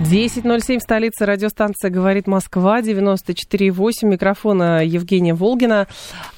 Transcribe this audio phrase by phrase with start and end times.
[0.00, 5.88] 10.07 в столице радиостанция «Говорит Москва», 94.8, микрофона Евгения Волгина.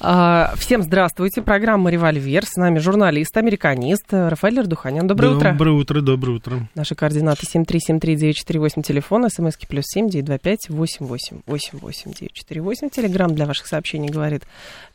[0.01, 5.07] А, всем здравствуйте, программа «Револьвер», с нами журналист, американист Рафаэль Ардуханян.
[5.07, 5.53] Доброе утро.
[5.53, 6.69] Доброе утро, доброе утро.
[6.75, 12.91] Наши координаты 7373948, телефон, смски плюс 7 925 88 88 948.
[12.91, 14.43] Телеграмм для ваших сообщений «Говорит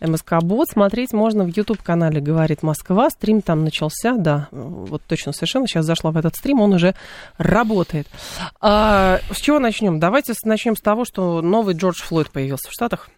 [0.02, 0.68] МСК Бот».
[0.70, 3.10] Смотреть можно в YouTube-канале «Говорит Москва».
[3.12, 5.68] Стрим там начался, да, вот точно совершенно.
[5.68, 6.96] Сейчас зашла в этот стрим, он уже
[7.38, 8.08] работает.
[8.60, 10.00] А, с чего начнем?
[10.00, 13.10] Давайте начнем с того, что новый Джордж Флойд появился в Штатах.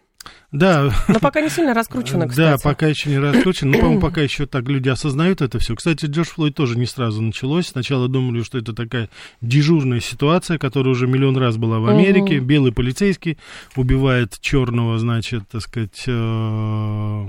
[0.52, 0.92] Да.
[1.08, 2.62] Но пока не сильно раскручено, кстати.
[2.62, 3.72] Да, пока еще не раскручено.
[3.72, 5.74] Но, по-моему, пока еще так люди осознают это все.
[5.76, 7.68] Кстати, Джордж Флойд тоже не сразу началось.
[7.68, 9.08] Сначала думали, что это такая
[9.40, 12.38] дежурная ситуация, которая уже миллион раз была в Америке.
[12.38, 12.46] Угу.
[12.46, 13.38] Белый полицейский
[13.76, 17.26] убивает черного, значит, так сказать, э,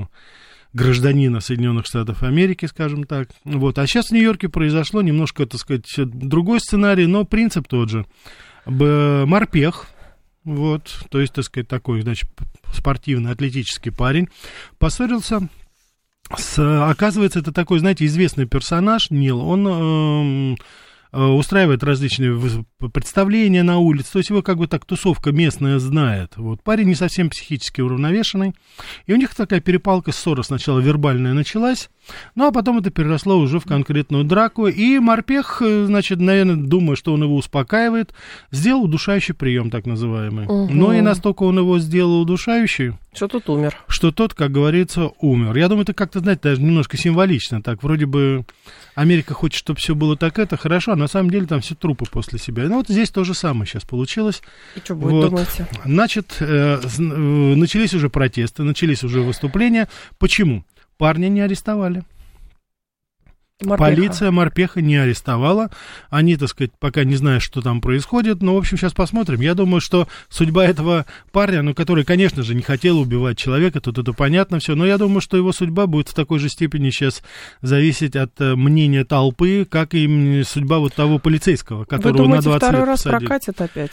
[0.73, 3.29] гражданина Соединенных Штатов Америки, скажем так.
[3.43, 3.77] Вот.
[3.77, 8.05] А сейчас в Нью-Йорке произошло немножко, так сказать, другой сценарий, но принцип тот же.
[8.65, 9.87] Морпех,
[10.43, 12.29] вот, то есть, так сказать, такой, значит,
[12.73, 14.29] спортивный, атлетический парень,
[14.77, 15.47] поссорился
[16.35, 20.55] с, оказывается, это такой, знаете, известный персонаж, Нил, он...
[20.55, 20.55] Э,
[21.11, 22.39] устраивает различные
[22.93, 26.37] представления на улице, то есть его как бы так тусовка местная знает.
[26.37, 26.63] Вот.
[26.63, 28.53] Парень не совсем психически уравновешенный,
[29.05, 31.89] и у них такая перепалка, ссора сначала вербальная началась,
[32.35, 36.95] ну а потом это переросло уже в конкретную драку, и Морпех, э, значит, наверное, думая,
[36.95, 38.13] что он его успокаивает,
[38.51, 40.45] сделал удушающий прием, так называемый.
[40.45, 40.73] Угу.
[40.73, 43.75] Но и настолько он его сделал удушающий, что тот умер.
[43.87, 45.57] Что тот, как говорится, умер.
[45.57, 47.61] Я думаю, это как-то, знаете, даже немножко символично.
[47.61, 48.45] Так, вроде бы
[48.95, 52.05] Америка хочет, чтобы все было так это, хорошо, а на самом деле там все трупы
[52.05, 52.63] после себя.
[52.63, 54.41] Ну вот здесь то же самое сейчас получилось.
[54.75, 55.29] И что будет, вот.
[55.29, 55.67] думаете?
[55.83, 59.89] Значит, э, э, начались уже протесты, начались уже выступления.
[60.17, 60.63] Почему?
[61.01, 62.03] Парня не арестовали.
[63.63, 63.89] Морпеха.
[63.89, 65.71] Полиция Морпеха не арестовала.
[66.11, 68.43] Они, так сказать, пока не знают, что там происходит.
[68.43, 69.41] Но, в общем, сейчас посмотрим.
[69.41, 73.97] Я думаю, что судьба этого парня, ну, который, конечно же, не хотел убивать человека, тут
[73.97, 77.23] это понятно все, но я думаю, что его судьба будет в такой же степени сейчас
[77.63, 82.59] зависеть от э, мнения толпы, как и судьба вот того полицейского, которого Вы думаете, на
[82.59, 83.25] 20 второй лет раз посадили.
[83.25, 83.91] прокатит опять?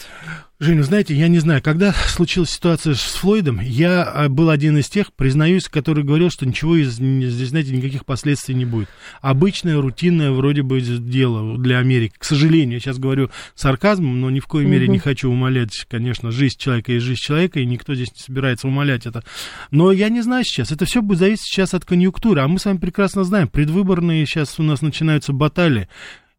[0.60, 4.88] Женя, знаете, я не знаю, когда случилась ситуация с Флойдом, я а, был один из
[4.88, 8.88] тех, признаюсь, который говорил, что ничего из, здесь, знаете, никаких последствий не будет.
[9.20, 12.14] Обычное, рутинное вроде бы дело для Америки.
[12.19, 14.94] К сожалению, я сейчас говорю сарказмом, но ни в коей мере угу.
[14.94, 19.06] не хочу умолять, конечно, жизнь человека и жизнь человека, и никто здесь не собирается умолять
[19.06, 19.22] это.
[19.70, 22.64] Но я не знаю сейчас, это все будет зависеть сейчас от конъюнктуры, а мы с
[22.64, 25.86] вами прекрасно знаем, предвыборные сейчас у нас начинаются баталии.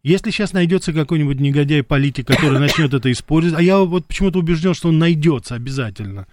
[0.01, 4.89] Если сейчас найдется какой-нибудь негодяй-политик, который начнет это использовать, а я вот почему-то убежден, что
[4.89, 6.25] он найдется обязательно.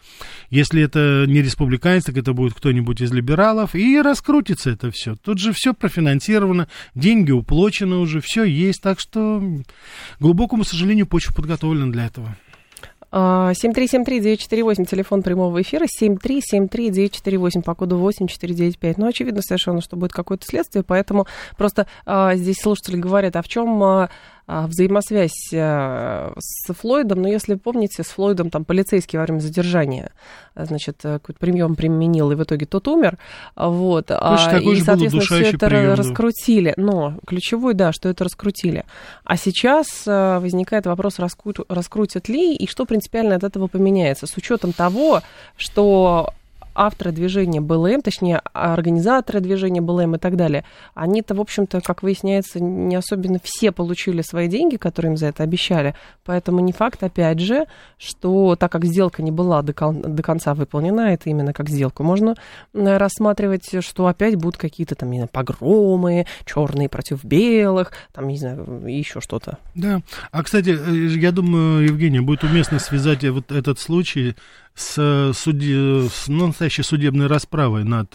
[0.50, 5.16] Если это не республиканец, так это будет кто-нибудь из либералов, и раскрутится это все.
[5.16, 9.42] Тут же все профинансировано, деньги уплочены уже, все есть, так что,
[10.20, 12.36] глубокому сожалению, почва подготовлена для этого.
[13.12, 18.98] 7373948, телефон прямого эфира, 7373948 по коду 8495.
[18.98, 23.48] Ну, очевидно совершенно, что будет какое-то следствие, поэтому просто а, здесь слушатели говорят, а в
[23.48, 24.08] чем а, а,
[24.46, 30.12] взаимосвязь э, с Флойдом, но если помните, с Флойдом там полицейский во время задержания,
[30.54, 33.18] значит, э, какой-то прием применил, и в итоге тот умер,
[33.56, 38.84] вот, а, и, соответственно, все это прием, раскрутили, но ключевой, да, что это раскрутили.
[39.24, 44.72] А сейчас э, возникает вопрос, раскрутят ли, и что принципиально от этого поменяется, с учетом
[44.72, 45.22] того,
[45.56, 46.32] что
[46.76, 50.64] авторы движения БЛМ, точнее, организаторы движения БЛМ и так далее,
[50.94, 55.42] они-то, в общем-то, как выясняется, не особенно все получили свои деньги, которые им за это
[55.42, 55.94] обещали.
[56.24, 57.66] Поэтому не факт, опять же,
[57.98, 62.02] что так как сделка не была до, кон- до конца выполнена, это именно как сделку,
[62.02, 62.34] можно
[62.74, 68.84] рассматривать, что опять будут какие-то там, не знаю, погромы, черные против белых, там, не знаю,
[68.86, 69.58] еще что-то.
[69.74, 70.02] Да.
[70.30, 74.36] А, кстати, э, я думаю, Евгения, будет уместно связать вот этот случай
[74.76, 78.12] с, суди, с ну, настоящей судебной расправой над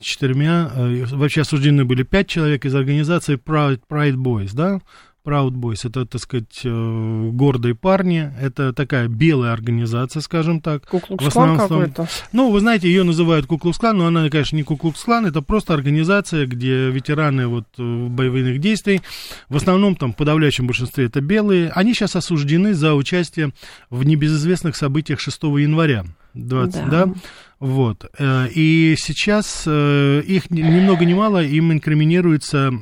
[0.00, 4.80] четырьмя, э, вообще осуждены были пять человек из организации Pride, Pride Boys, да,
[5.24, 10.86] Proud Boys, это, так сказать, э, гордые парни, это такая белая организация, скажем так.
[10.86, 12.08] Куклукс-клан какой-то?
[12.32, 16.90] Ну, вы знаете, ее называют Куклукс-клан, но она, конечно, не Куклукс-клан, это просто организация, где
[16.90, 19.02] ветераны вот э, боевых действий,
[19.48, 23.52] в основном там в подавляющем большинстве это белые, они сейчас осуждены за участие
[23.90, 27.06] в небезызвестных событиях 6 января 20, да.
[27.06, 27.14] да?
[27.58, 28.06] Вот.
[28.18, 32.72] Э, и сейчас их ни много ни мало им инкриминируется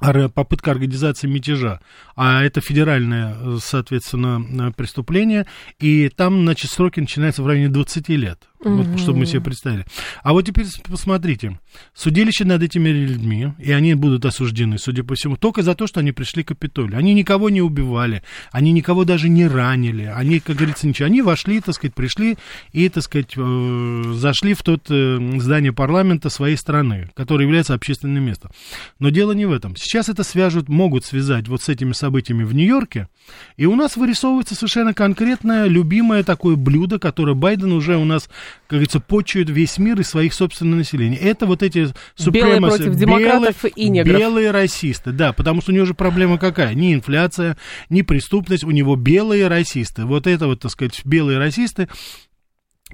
[0.00, 1.80] попытка организации мятежа,
[2.16, 5.46] а это федеральное, соответственно, преступление,
[5.78, 8.42] и там, значит, сроки начинаются в районе 20 лет.
[8.64, 9.84] Вот, чтобы мы себе представили.
[10.22, 11.58] А вот теперь посмотрите.
[11.94, 16.00] Судилище над этими людьми, и они будут осуждены, судя по всему, только за то, что
[16.00, 16.98] они пришли к Капитолию.
[16.98, 18.22] Они никого не убивали,
[18.52, 21.06] они никого даже не ранили, они, как говорится, ничего.
[21.06, 22.36] Они вошли, так сказать, пришли
[22.72, 28.24] и, так сказать, э, зашли в тот э, здание парламента своей страны, которое является общественным
[28.24, 28.50] местом.
[28.98, 29.76] Но дело не в этом.
[29.76, 33.08] Сейчас это свяжут, могут связать вот с этими событиями в Нью-Йорке,
[33.56, 38.28] и у нас вырисовывается совершенно конкретное, любимое такое блюдо, которое Байден уже у нас
[38.66, 41.16] как говорится, почуют весь мир и своих собственных населений.
[41.16, 41.88] Это вот эти
[42.26, 44.18] белые против демократов белые, и негров.
[44.18, 46.74] Белые расисты, да, потому что у него же проблема какая?
[46.74, 47.56] Ни инфляция,
[47.90, 50.04] ни преступность, у него белые расисты.
[50.04, 51.88] Вот это вот, так сказать, белые расисты,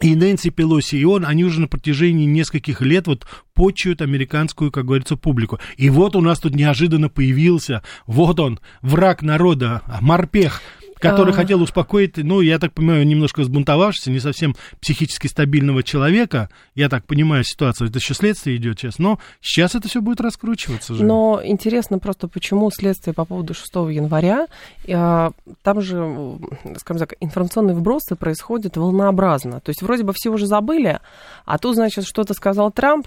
[0.01, 4.87] и Нэнси Пелоси, и он, они уже на протяжении нескольких лет вот почуют американскую, как
[4.87, 5.61] говорится, публику.
[5.77, 10.63] И вот у нас тут неожиданно появился, вот он, враг народа, морпех,
[11.01, 11.37] который а...
[11.37, 16.49] хотел успокоить, ну, я так понимаю, немножко сбунтовавшегося, не совсем психически стабильного человека.
[16.75, 20.95] Я так понимаю ситуацию, это еще следствие идет сейчас, но сейчас это все будет раскручиваться
[20.95, 21.05] же.
[21.05, 24.47] Но интересно просто, почему следствие по поводу 6 января,
[24.89, 25.33] а,
[25.63, 26.39] там же,
[26.79, 29.61] скажем так, информационные вбросы происходят волнообразно.
[29.61, 31.01] То есть вроде бы все уже забыли,
[31.45, 33.07] а тут, значит, что-то сказал Трамп,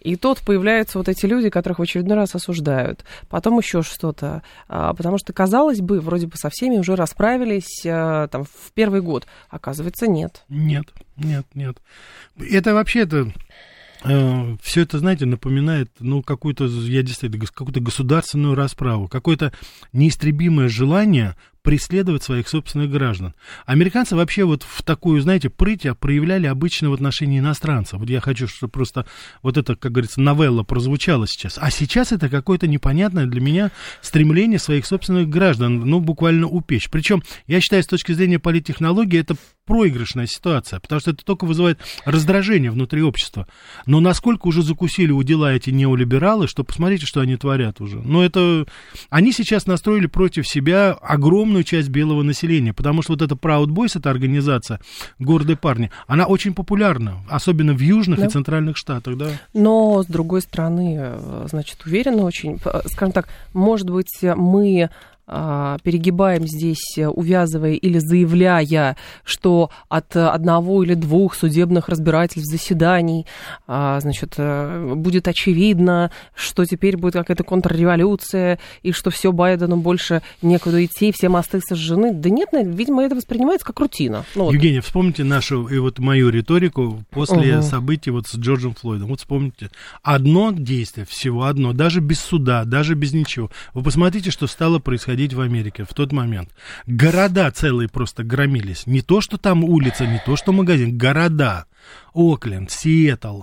[0.00, 3.04] и тут появляются вот эти люди, которых в очередной раз осуждают.
[3.28, 4.42] Потом еще что-то.
[4.68, 9.02] А, потому что, казалось бы, вроде бы со всеми уже расправились а, там, в первый
[9.02, 9.26] год.
[9.50, 10.44] Оказывается, нет.
[10.48, 10.86] Нет,
[11.16, 11.76] нет, нет.
[12.38, 13.32] Это вообще это
[14.04, 19.52] э, все это, знаете, напоминает, ну, какую-то, я действительно, какую-то государственную расправу, какое-то
[19.92, 23.34] неистребимое желание преследовать своих собственных граждан.
[23.66, 28.00] Американцы вообще вот в такую, знаете, прыть проявляли обычно в отношении иностранцев.
[28.00, 29.06] Вот я хочу, чтобы просто
[29.42, 31.58] вот это, как говорится, новелла прозвучала сейчас.
[31.58, 33.70] А сейчас это какое-то непонятное для меня
[34.02, 36.90] стремление своих собственных граждан, ну, буквально упечь.
[36.90, 41.78] Причем, я считаю, с точки зрения политтехнологии, это проигрышная ситуация, потому что это только вызывает
[42.04, 43.46] раздражение внутри общества.
[43.86, 48.00] Но насколько уже закусили у дела эти неолибералы, что посмотрите, что они творят уже.
[48.00, 48.66] Но это...
[49.10, 50.98] Они сейчас настроили против себя
[51.50, 54.78] огромную часть белого населения, потому что вот эта Proud Boys, эта организация,
[55.18, 58.26] гордые парни, она очень популярна, особенно в южных да.
[58.26, 59.30] и центральных штатах, да.
[59.52, 64.90] Но, с другой стороны, э, значит, уверенно очень, э, скажем так, может быть, мы
[65.84, 73.26] перегибаем здесь, э, увязывая или заявляя, что от одного или двух судебных разбирательств, заседаний,
[73.66, 80.22] а, значит, э, будет очевидно, что теперь будет какая-то контрреволюция, и что все Байдену больше
[80.42, 82.12] некуда идти, все мосты сожжены.
[82.12, 84.24] Да нет, видимо, это воспринимается как рутина.
[84.34, 84.54] Ну, вот.
[84.54, 87.62] Евгения, вспомните нашу и вот мою риторику после угу.
[87.62, 89.08] событий вот с Джорджем Флойдом.
[89.08, 89.70] Вот вспомните,
[90.02, 93.50] одно действие, всего одно, даже без суда, даже без ничего.
[93.74, 96.50] Вы посмотрите, что стало происходить происходить в Америке в тот момент.
[96.86, 98.86] Города целые просто громились.
[98.86, 101.66] Не то, что там улица, не то, что магазин, города.
[102.14, 103.42] Окленд, Сиэтл,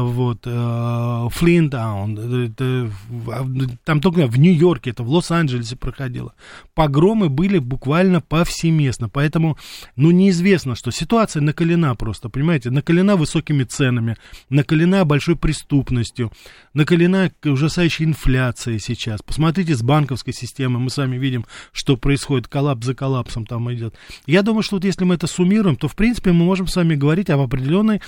[0.00, 2.54] вот, э, Флинтаун,
[3.84, 6.34] там только в Нью-Йорке, это в Лос-Анджелесе проходило.
[6.74, 9.58] Погромы были буквально повсеместно, поэтому,
[9.96, 14.16] ну, неизвестно, что ситуация накалена просто, понимаете, накалена высокими ценами,
[14.48, 16.32] накалена большой преступностью,
[16.74, 19.20] накалена ужасающей инфляцией сейчас.
[19.22, 23.94] Посмотрите с банковской системы, мы сами видим, что происходит, коллапс за коллапсом там идет.
[24.26, 26.94] Я думаю, что вот если мы это суммируем, то, в принципе, мы можем с вами
[26.94, 28.00] говорить об определенной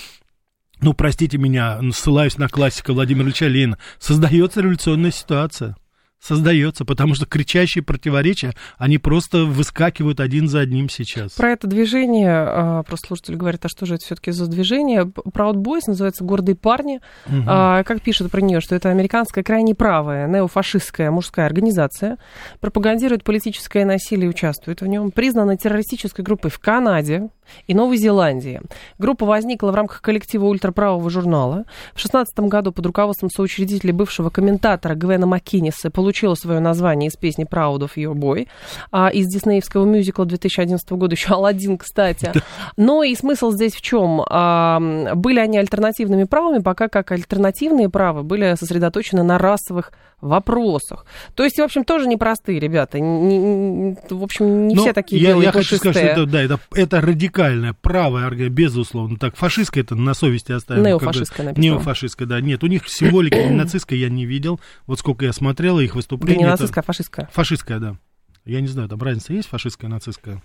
[0.84, 5.76] ну, простите меня, ссылаюсь на классика Владимира Ильича Ленина, создается революционная ситуация
[6.24, 11.32] создается, потому что кричащие противоречия, они просто выскакивают один за одним сейчас.
[11.32, 15.02] Про это движение, а, просто слушатель говорит, а что же это все-таки за движение?
[15.02, 17.00] Proud Boys называется «Гордые парни».
[17.26, 17.44] Угу.
[17.44, 22.16] Как пишут про нее, что это американская крайне правая, неофашистская мужская организация,
[22.60, 27.28] пропагандирует политическое насилие и участвует в нем, признана террористической группой в Канаде,
[27.66, 28.60] и Новой Зеландии.
[28.98, 31.64] Группа возникла в рамках коллектива ультраправого журнала.
[31.92, 37.16] В 2016 году под руководством соучредителя бывшего комментатора Гвена Маккинеса получила получила свое название из
[37.16, 38.46] песни Proud of Your Boy,
[38.92, 42.32] а, из диснеевского мюзикла 2011 года, еще Алладин, кстати.
[42.76, 44.22] Но и смысл здесь в чем?
[44.30, 44.78] А,
[45.16, 49.90] были они альтернативными правами, пока как альтернативные права были сосредоточены на расовых
[50.24, 51.04] вопросах.
[51.34, 52.98] То есть, в общем, тоже непростые ребята.
[52.98, 56.26] Не, не, в общем, не Но все такие я, белые Я хочу сказать, что это,
[56.26, 59.18] да, это, это радикальная правая армия, безусловно.
[59.18, 60.82] Так, фашистская это на совести оставим.
[60.82, 61.74] Неофашистская написано.
[61.74, 62.40] Неофашистская, да.
[62.40, 64.60] Нет, у них символики нацистской я не видел.
[64.86, 66.40] Вот сколько я смотрел их выступления.
[66.40, 67.28] Да не нацистская, а фашистская.
[67.32, 67.96] Фашистская, да.
[68.44, 70.42] Я не знаю, там разница есть фашистская, нацистская?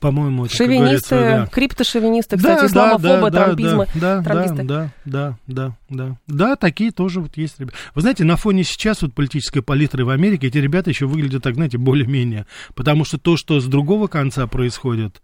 [0.00, 1.46] По-моему, это, Шовинисты, да.
[1.46, 4.62] криптошовинисты, кстати, да, исламофобы, да, трампизмы, да, трамписты.
[4.62, 7.76] Да, да, да, да, да, такие тоже вот есть ребята.
[7.96, 11.54] Вы знаете, на фоне сейчас вот политической палитры в Америке эти ребята еще выглядят так,
[11.54, 12.46] знаете, более-менее,
[12.76, 15.20] потому что то, что с другого конца происходит,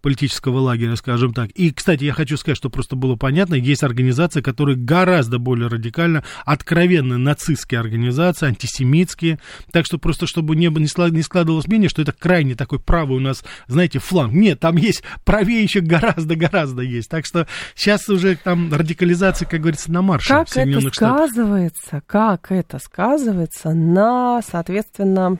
[0.00, 1.50] политического лагеря, скажем так.
[1.50, 6.24] И, кстати, я хочу сказать, что просто было понятно, есть организации, которые гораздо более радикально,
[6.44, 9.38] откровенно нацистские организации, антисемитские.
[9.72, 13.44] Так что просто, чтобы не, не складывалось мнение, что это крайне такой правый у нас,
[13.66, 14.32] знаете, фланг.
[14.32, 17.08] Нет, там есть правее еще гораздо-гораздо есть.
[17.08, 22.06] Так что сейчас уже там радикализация, как говорится, на марше как это сказывается, Штатах.
[22.06, 25.38] Как это сказывается на, соответственно,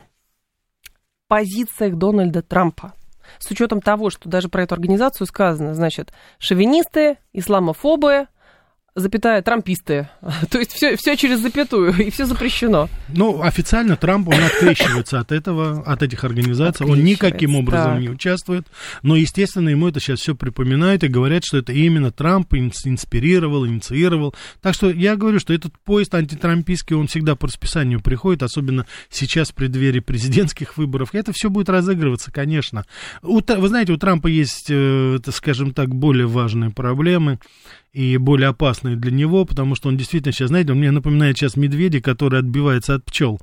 [1.27, 2.93] позициях Дональда Трампа?
[3.39, 8.27] С учетом того, что даже про эту организацию сказано, значит, шовинисты, исламофобы,
[8.97, 10.09] запятая, трамписты.
[10.49, 12.89] То есть все, все через запятую, и все запрещено.
[13.09, 16.85] Ну, официально Трамп, он открещивается от этого, от этих организаций.
[16.85, 18.01] Он никаким образом так.
[18.01, 18.67] не участвует.
[19.03, 24.35] Но, естественно, ему это сейчас все припоминают и говорят, что это именно Трамп инспирировал, инициировал.
[24.61, 29.51] Так что я говорю, что этот поезд антитрампийский, он всегда по расписанию приходит, особенно сейчас
[29.51, 31.13] в преддверии президентских выборов.
[31.13, 32.85] Это все будет разыгрываться, конечно.
[33.21, 37.39] У, вы знаете, у Трампа есть, э, скажем так, более важные проблемы
[37.93, 41.55] и более опасные для него, потому что он действительно сейчас, знаете, он мне напоминает сейчас
[41.55, 43.39] медведя, который отбивается от пчел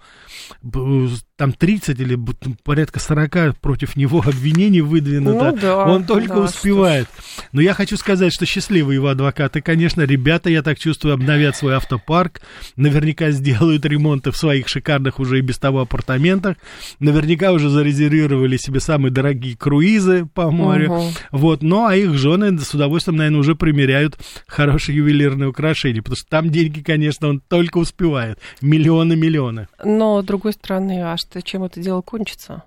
[1.36, 2.18] там 30 или
[2.62, 5.50] порядка 40 против него обвинений выдвинуто.
[5.50, 7.08] Ну, да, Он только да, успевает.
[7.52, 11.74] Но я хочу сказать, что счастливые его адвокаты, конечно, ребята, я так чувствую, обновят свой
[11.74, 12.40] автопарк,
[12.76, 16.56] наверняка сделают ремонты в своих шикарных уже и без того апартаментах,
[17.00, 20.92] наверняка уже зарезервировали себе самые дорогие круизы по морю.
[20.92, 21.12] Угу.
[21.32, 26.28] Вот, ну а их жены с удовольствием, наверное, уже примеряют хорошие ювелирные украшения, потому что
[26.28, 28.38] там деньги, конечно, он только успевает.
[28.60, 29.68] Миллионы-миллионы.
[29.84, 32.64] Но, с другой стороны, аж что чем это дело кончится.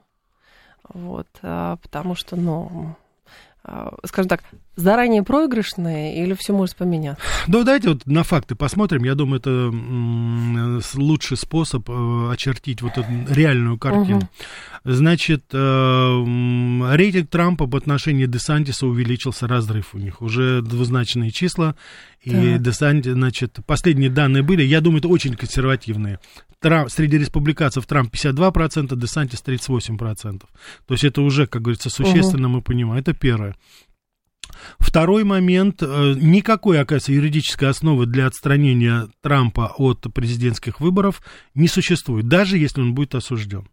[0.89, 3.06] Вот, а, потому что, ну, а,
[4.05, 4.43] скажем так,
[4.75, 7.21] заранее проигрышные или все может поменяться?
[7.47, 9.03] Ну, давайте вот на факты посмотрим.
[9.03, 9.71] Я думаю, это
[10.97, 14.17] лучший способ э, очертить вот эту реальную картину.
[14.17, 14.27] Угу.
[14.85, 16.23] Значит, э,
[16.95, 20.21] рейтинг Трампа по отношению Десантиса увеличился, разрыв у них.
[20.21, 21.75] Уже двузначные числа.
[22.33, 26.19] И Десанти, значит, последние данные были, я думаю, это очень консервативные.
[26.59, 30.39] Трамп, среди республиканцев Трамп 52%, Десантис 38%.
[30.39, 32.57] То есть это уже, как говорится, существенно угу.
[32.57, 32.99] мы понимаем.
[32.99, 33.55] Это первое.
[34.79, 35.81] Второй момент.
[35.81, 41.21] Э, никакой, оказывается, юридической основы для отстранения Трампа от президентских выборов
[41.53, 43.67] не существует, даже если он будет осужден.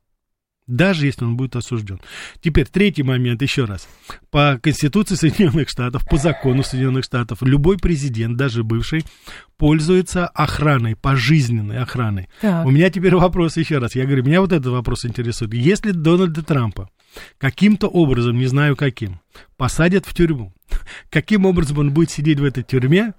[0.67, 2.01] Даже если он будет осужден.
[2.41, 3.87] Теперь третий момент, еще раз.
[4.31, 9.05] По Конституции Соединенных Штатов, по закону Соединенных Штатов, любой президент, даже бывший,
[9.59, 12.29] пользуется охраной, пожизненной охраной.
[12.41, 12.65] Так.
[12.65, 13.95] У меня теперь вопрос еще раз.
[13.95, 15.53] Я говорю, меня вот этот вопрос интересует.
[15.53, 16.89] Если Дональда Трампа
[17.37, 19.21] каким-то образом, не знаю каким,
[19.59, 20.55] посадят в тюрьму,
[21.11, 23.13] каким образом он будет сидеть в этой тюрьме,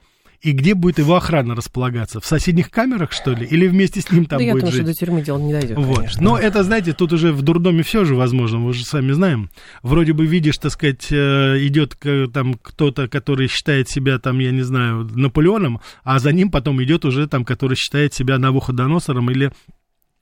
[0.45, 2.21] и где будет его охрана располагаться?
[2.21, 3.47] В соседних камерах, что ли?
[3.47, 4.79] Или вместе с ним там да будет я жить?
[4.81, 5.97] думаю, что до тюрьмы дело не дойдет, вот.
[5.97, 6.21] конечно.
[6.21, 9.49] Но это, знаете, тут уже в дурдоме все же возможно, мы же сами знаем.
[9.81, 11.97] Вроде бы видишь, так сказать, э, идет
[12.31, 17.05] там кто-то, который считает себя там, я не знаю, Наполеоном, а за ним потом идет
[17.05, 19.51] уже там, который считает себя Навуходоносором или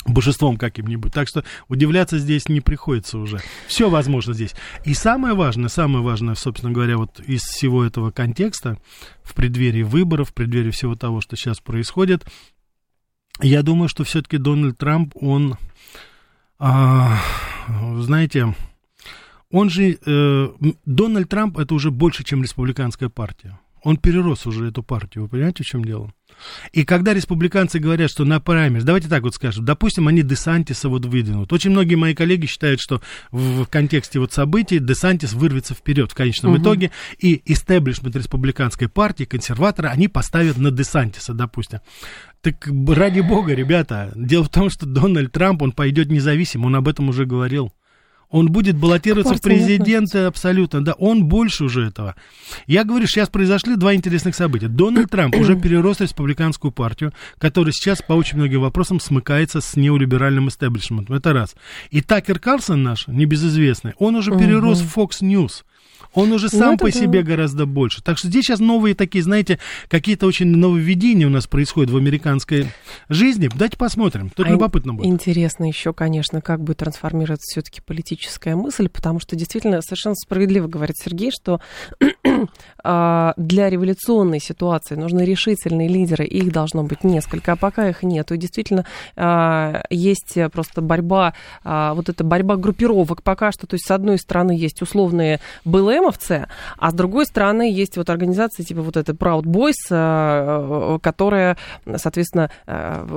[0.05, 1.13] божеством каким-нибудь.
[1.13, 3.39] Так что удивляться здесь не приходится уже.
[3.67, 4.53] Все возможно здесь.
[4.85, 8.77] И самое важное, самое важное, собственно говоря, вот из всего этого контекста,
[9.23, 12.25] в преддверии выборов, в преддверии всего того, что сейчас происходит,
[13.41, 15.57] я думаю, что все-таки Дональд Трамп, он,
[16.59, 17.19] а,
[17.99, 18.53] знаете,
[19.51, 20.49] он же, э,
[20.85, 23.59] Дональд Трамп это уже больше, чем республиканская партия.
[23.83, 26.13] Он перерос уже эту партию, вы понимаете, в чем дело?
[26.71, 31.05] И когда республиканцы говорят, что на праймерс, давайте так вот скажем, допустим, они Десантиса вот
[31.05, 31.51] выдвинут.
[31.53, 36.15] Очень многие мои коллеги считают, что в, в контексте вот событий Десантис вырвется вперед в
[36.15, 36.61] конечном угу.
[36.61, 41.79] итоге, и истеблишмент республиканской партии, консерваторы, они поставят на Десантиса, допустим.
[42.41, 46.87] Так ради бога, ребята, дело в том, что Дональд Трамп, он пойдет независим, он об
[46.87, 47.71] этом уже говорил
[48.33, 52.15] Он будет баллотироваться в президенты абсолютно, да, он больше уже этого.
[52.65, 54.67] Я говорю, сейчас произошли два интересных события.
[54.67, 60.49] Дональд Трамп уже перерос республиканскую партию, которая сейчас по очень многим вопросам смыкается с неолиберальным
[60.49, 61.15] истеблишментом.
[61.15, 61.55] Это раз.
[61.91, 65.63] И Такер Карлсон наш, небезызвестный, он уже перерос в Fox News.
[66.13, 66.91] Он уже сам ну, по да.
[66.91, 68.01] себе гораздо больше.
[68.01, 72.67] Так что здесь сейчас новые такие, знаете, какие-то очень нововведения у нас происходят в американской
[73.09, 73.49] жизни.
[73.53, 74.29] Давайте посмотрим.
[74.29, 75.07] Тут а любопытно будет.
[75.07, 80.97] Интересно еще, конечно, как будет трансформироваться все-таки политическая мысль, потому что действительно совершенно справедливо говорит
[80.97, 81.59] Сергей, что
[82.83, 88.31] а, для революционной ситуации нужны решительные лидеры, их должно быть несколько, а пока их нет.
[88.31, 93.87] И действительно а, есть просто борьба, а, вот эта борьба группировок пока что, то есть
[93.87, 95.39] с одной стороны есть условные
[96.03, 101.57] БЛМовцы, а с другой стороны есть вот организации типа вот этой Proud Boys, которая,
[101.95, 102.49] соответственно,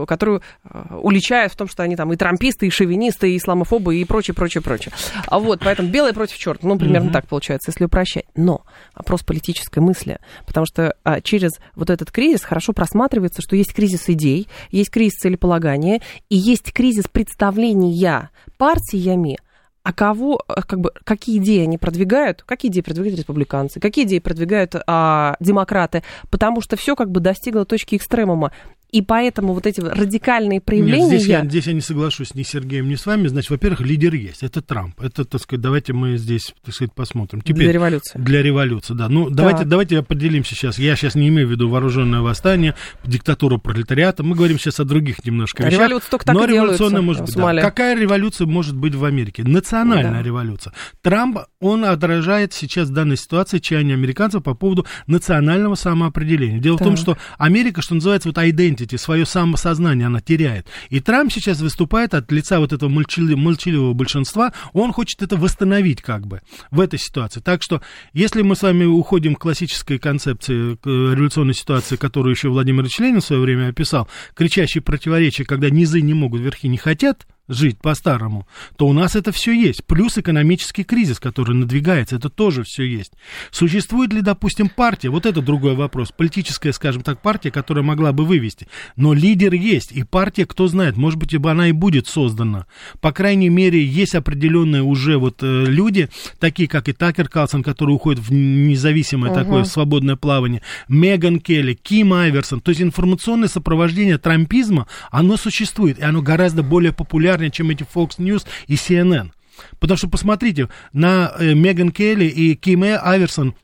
[0.06, 0.42] которую
[0.90, 4.62] уличают в том, что они там и трамписты, и шовинисты, и исламофобы, и прочее, прочее,
[4.62, 4.92] прочее.
[5.30, 8.26] Вот, поэтому белое против черта, ну, примерно так получается, если упрощать.
[8.34, 8.62] Но
[8.94, 14.08] вопрос политической мысли, потому что а, через вот этот кризис хорошо просматривается, что есть кризис
[14.08, 19.38] идей, есть кризис целеполагания и есть кризис представления партиями
[19.86, 24.18] а кого, а, как бы, какие идеи они продвигают, какие идеи продвигают республиканцы, какие идеи
[24.18, 28.50] продвигают а, демократы, потому что все как бы достигло точки экстремума.
[28.96, 31.02] И поэтому вот эти радикальные проявления...
[31.02, 33.26] Нет, здесь, я, здесь я не соглашусь ни с Сергеем, ни с вами.
[33.26, 34.42] Значит, во-первых, лидер есть.
[34.42, 34.98] Это Трамп.
[35.02, 37.42] Это, так сказать, давайте мы здесь, так сказать, посмотрим.
[37.42, 38.18] Теперь, для революции.
[38.18, 39.10] Для революции, да.
[39.10, 40.78] Ну, давайте, давайте поделимся сейчас.
[40.78, 42.74] Я сейчас не имею в виду вооруженное восстание,
[43.04, 44.22] диктатуру пролетариата.
[44.22, 45.78] Мы говорим сейчас о других немножко вещах.
[45.78, 47.34] Революция только так Но революционная может быть.
[47.34, 47.60] Да.
[47.60, 49.42] Какая революция может быть в Америке?
[49.44, 50.22] Национальная да.
[50.22, 50.72] революция.
[51.02, 56.60] Трамп, он отражает сейчас в данной ситуации чаяние американцев по поводу национального самоопределения.
[56.60, 56.86] Дело так.
[56.86, 60.68] в том, что Америка, что называется, вот identity, свое самосознание она теряет.
[60.90, 66.26] И Трамп сейчас выступает от лица вот этого молчаливого большинства, он хочет это восстановить как
[66.26, 67.40] бы в этой ситуации.
[67.40, 72.48] Так что, если мы с вами уходим к классической концепции к революционной ситуации, которую еще
[72.48, 76.78] Владимир Ильич Ленин в свое время описал, кричащие противоречия, когда низы не могут, верхи не
[76.78, 79.84] хотят, жить по-старому, то у нас это все есть.
[79.84, 83.12] Плюс экономический кризис, который надвигается, это тоже все есть.
[83.50, 85.10] Существует ли, допустим, партия?
[85.10, 86.12] Вот это другой вопрос.
[86.16, 88.68] Политическая, скажем так, партия, которая могла бы вывести.
[88.96, 92.66] Но лидер есть, и партия, кто знает, может быть, она и будет создана.
[93.00, 96.08] По крайней мере, есть определенные уже вот э, люди,
[96.40, 99.34] такие как и Такер Калсон, который уходит в независимое uh-huh.
[99.34, 102.60] такое свободное плавание, Меган Келли, Ким Айверсон.
[102.60, 107.82] То есть информационное сопровождение трампизма, оно существует, и оно гораздо более популярно популярнее, чем эти
[107.82, 109.30] Fox News и CNN.
[109.78, 113.54] Потому что посмотрите, на э, Меган Келли и Ким Аверсон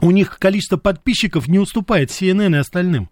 [0.00, 3.08] у них количество подписчиков не уступает CNN и остальным.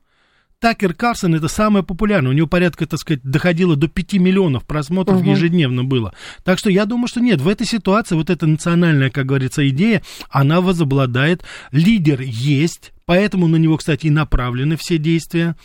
[0.58, 2.32] Такер Карсон это самое популярное.
[2.32, 5.30] У него порядка, так сказать, доходило до 5 миллионов просмотров угу.
[5.30, 6.12] ежедневно было.
[6.44, 10.02] Так что я думаю, что нет, в этой ситуации вот эта национальная, как говорится, идея,
[10.28, 11.42] она возобладает.
[11.72, 15.56] Лидер есть, поэтому на него, кстати, и направлены все действия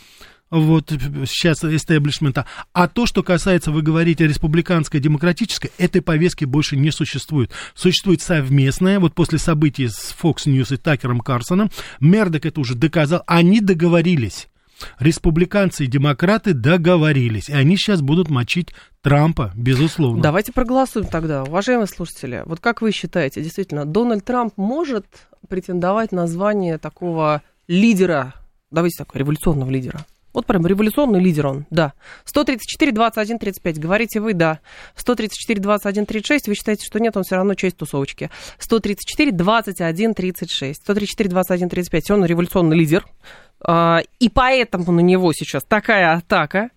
[0.50, 2.46] вот сейчас истеблишмента.
[2.72, 7.50] А то, что касается, вы говорите, республиканской, демократической, этой повестки больше не существует.
[7.74, 13.22] Существует совместная, вот после событий с Fox News и Такером Карсоном, Мердок это уже доказал,
[13.26, 14.48] они договорились.
[14.98, 20.22] Республиканцы и демократы договорились, и они сейчас будут мочить Трампа, безусловно.
[20.22, 22.42] Давайте проголосуем тогда, уважаемые слушатели.
[22.44, 25.06] Вот как вы считаете, действительно, Дональд Трамп может
[25.48, 28.34] претендовать на звание такого лидера,
[28.70, 30.04] давайте так, революционного лидера?
[30.36, 31.94] Вот прям революционный лидер он, да.
[32.26, 33.78] 134, 21, 35.
[33.78, 34.60] Говорите вы, да.
[34.94, 36.48] 134, 21, 36.
[36.48, 38.28] Вы считаете, что нет, он все равно часть тусовочки.
[38.58, 40.82] 134, 21, 36.
[40.82, 42.10] 134, 21, 35.
[42.10, 43.06] Он революционный лидер.
[43.64, 46.68] А, и поэтому на него сейчас такая атака.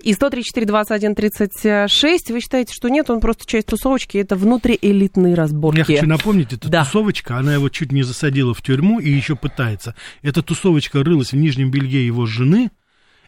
[0.00, 5.78] И 134, 21, 36, вы считаете, что нет, он просто часть тусовочки, это внутриэлитные разборки.
[5.78, 6.84] Я хочу напомнить, эта да.
[6.84, 9.96] тусовочка, она его чуть не засадила в тюрьму и еще пытается.
[10.22, 12.70] Эта тусовочка рылась в Нижнем Белье его жены,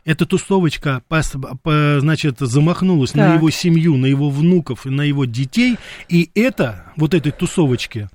[0.04, 1.02] эта тусовочка,
[1.64, 3.28] значит, замахнулась так.
[3.28, 5.76] на его семью, на его внуков и на его детей,
[6.08, 8.08] и это, вот этой тусовочке,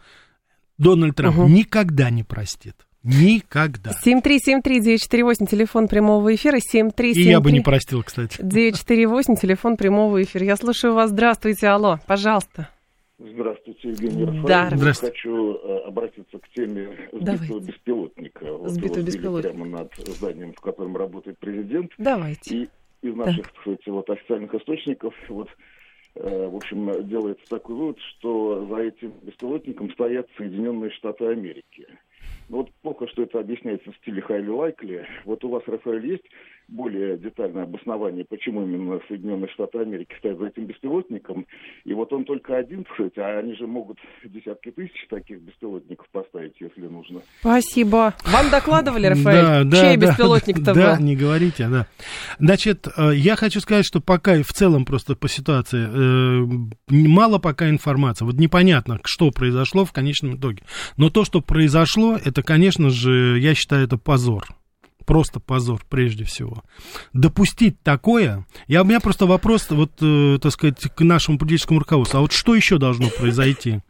[0.78, 1.47] Дональд Трамп угу.
[1.47, 2.76] никогда не простит.
[3.04, 3.91] Никогда.
[4.06, 7.23] 7373948, телефон прямого эфира, 737...
[7.23, 8.38] И я бы не простил, кстати.
[8.41, 10.43] 948, телефон прямого эфира.
[10.43, 11.12] Я слушаю вас.
[11.12, 12.69] Здравствуйте, алло, пожалуйста.
[13.19, 14.45] Здравствуйте, Евгений Рафаэль.
[14.45, 14.69] Да.
[14.71, 15.15] Здравствуйте.
[15.15, 17.71] Хочу э, обратиться к теме сбитого Давайте.
[17.71, 18.53] беспилотника.
[18.53, 19.56] Вот сбитого беспилотника.
[19.56, 21.91] Прямо над зданием, в котором работает президент.
[21.97, 22.56] Давайте.
[22.56, 22.69] И
[23.01, 23.49] из наших, да.
[23.49, 25.49] так сказать, вот, официальных источников, вот,
[26.13, 31.88] э, в общем, делается такой вывод, что за этим беспилотником стоят Соединенные Штаты Америки.
[32.49, 35.08] Ну, вот плохо, что это объясняется в стиле Хайли Лайкли.
[35.25, 36.25] Вот у вас, Рафаэль, есть
[36.67, 41.45] более детальное обоснование, почему именно Соединенные Штаты Америки стоят за этим беспилотником.
[41.86, 46.56] И вот он только один, кстати, а они же могут десятки тысяч таких беспилотников поставить,
[46.60, 47.21] если нужно.
[47.39, 48.13] Спасибо.
[48.25, 49.45] Вам докладывали, Рафаэль?
[49.45, 51.88] Да, да, Чей да, беспилотник-то Да, не говорите, да.
[52.39, 57.69] Значит, э, я хочу сказать, что пока в целом просто по ситуации э, мало пока
[57.69, 58.25] информации.
[58.25, 60.63] Вот непонятно, что произошло в конечном итоге.
[60.97, 64.45] Но то, что произошло, это, конечно же, я считаю, это позор
[65.07, 66.63] просто позор прежде всего.
[67.13, 72.17] Допустить такое, я, у меня просто вопрос, вот, э, так сказать, к нашему политическому руководству,
[72.17, 73.81] а вот что еще должно произойти?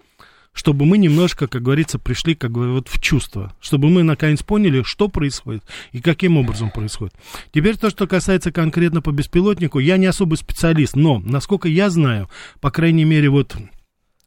[0.54, 4.82] чтобы мы немножко, как говорится, пришли как бы вот в чувство, чтобы мы наконец поняли,
[4.84, 7.14] что происходит и каким образом происходит.
[7.54, 12.28] Теперь то, что касается конкретно по беспилотнику, я не особый специалист, но, насколько я знаю,
[12.60, 13.56] по крайней мере, вот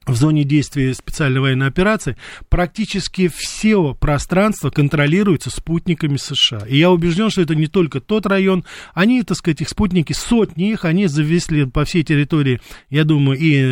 [0.06, 2.16] в зоне действия специальной военной операции
[2.48, 6.62] практически все пространство контролируется спутниками США.
[6.66, 8.64] И я убежден, что это не только тот район.
[8.94, 13.56] Они, так сказать, их спутники, сотни их, они зависли по всей территории, я думаю, и
[13.56, 13.66] э,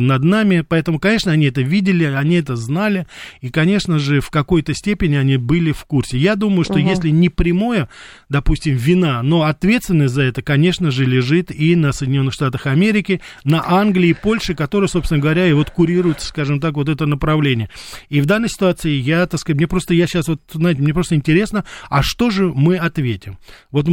[0.00, 0.64] над нами.
[0.68, 3.06] Поэтому, конечно, они это видели, они это знали.
[3.40, 6.18] И, конечно же, в какой-то степени они были в курсе.
[6.18, 6.88] Я думаю, что угу.
[6.88, 7.88] если не прямое,
[8.28, 13.62] допустим, вина, но ответственность за это, конечно же, лежит и на Соединенных Штатах Америки, на
[13.64, 17.70] Англии и Польше, которые, собственно говоря, и вот курирует, скажем так, вот это направление.
[18.08, 21.14] И в данной ситуации я, так сказать, мне просто, я сейчас вот, знаете, мне просто
[21.14, 23.38] интересно, а что же мы ответим?
[23.70, 23.86] Вот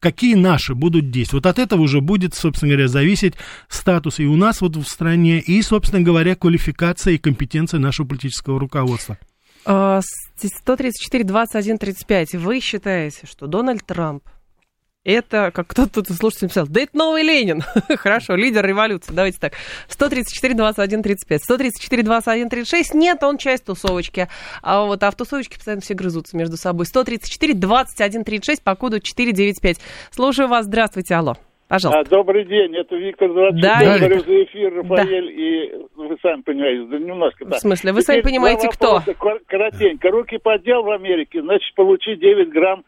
[0.00, 1.38] какие наши будут действия.
[1.38, 3.34] Вот от этого уже будет, собственно говоря, зависеть
[3.68, 8.60] статус и у нас вот в стране, и, собственно говоря, квалификация и компетенция нашего политического
[8.60, 9.18] руководства.
[9.64, 12.34] 134, 21, 35.
[12.34, 14.22] Вы считаете, что Дональд Трамп
[15.08, 17.62] это, как кто-то тут слушатель написал, да это новый Ленин.
[17.96, 19.12] Хорошо, лидер революции.
[19.12, 19.54] Давайте так.
[19.88, 21.42] 134, 21, 35.
[21.42, 22.94] 134, 21, 36.
[22.94, 24.28] Нет, он часть тусовочки.
[24.62, 26.86] А вот а в тусовочке постоянно все грызутся между собой.
[26.86, 29.78] 134, 21, 36 по коду 495.
[30.10, 30.66] Слушаю вас.
[30.66, 31.34] Здравствуйте, алло.
[31.68, 32.00] Пожалуйста.
[32.00, 33.60] А, добрый день, это Виктор Золотчук.
[33.60, 35.32] Да, Я говорю за эфир, Рафаэль, да.
[35.32, 37.58] и вы сами понимаете, да немножко так.
[37.58, 39.02] В смысле, вы Теперь сами понимаете, кто?
[39.46, 40.10] Коротенько.
[40.10, 42.84] Руки поддел в Америке, значит, получи 9 грамм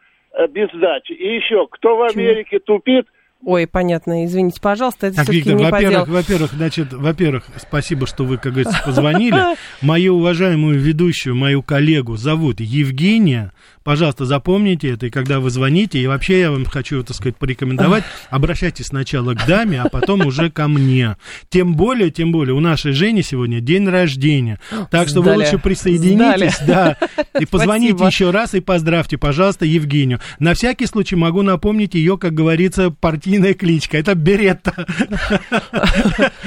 [0.48, 1.12] без сдачи.
[1.12, 3.06] И еще, кто в Америке тупит,
[3.42, 8.36] Ой, понятно, извините, пожалуйста, это так, Виктор, не во-первых, во-первых, значит, во-первых, спасибо, что вы,
[8.36, 9.56] как говорится, позвонили.
[9.80, 13.52] Мою уважаемую ведущую, мою коллегу зовут Евгения.
[13.82, 18.04] Пожалуйста, запомните это, и когда вы звоните, и вообще я вам хочу, так сказать, порекомендовать,
[18.30, 21.16] обращайтесь сначала к даме, а потом уже ко мне.
[21.48, 24.60] Тем более, тем более, у нашей Жени сегодня день рождения.
[24.90, 25.36] Так что Сдали.
[25.36, 26.66] вы лучше присоединитесь, Сдали.
[26.66, 26.96] да,
[27.40, 28.06] и позвоните Спасибо.
[28.08, 30.20] еще раз и поздравьте, пожалуйста, Евгению.
[30.38, 32.90] На всякий случай могу напомнить ее, как говорится,
[33.30, 33.98] партийная кличка.
[33.98, 34.74] Это Беретта.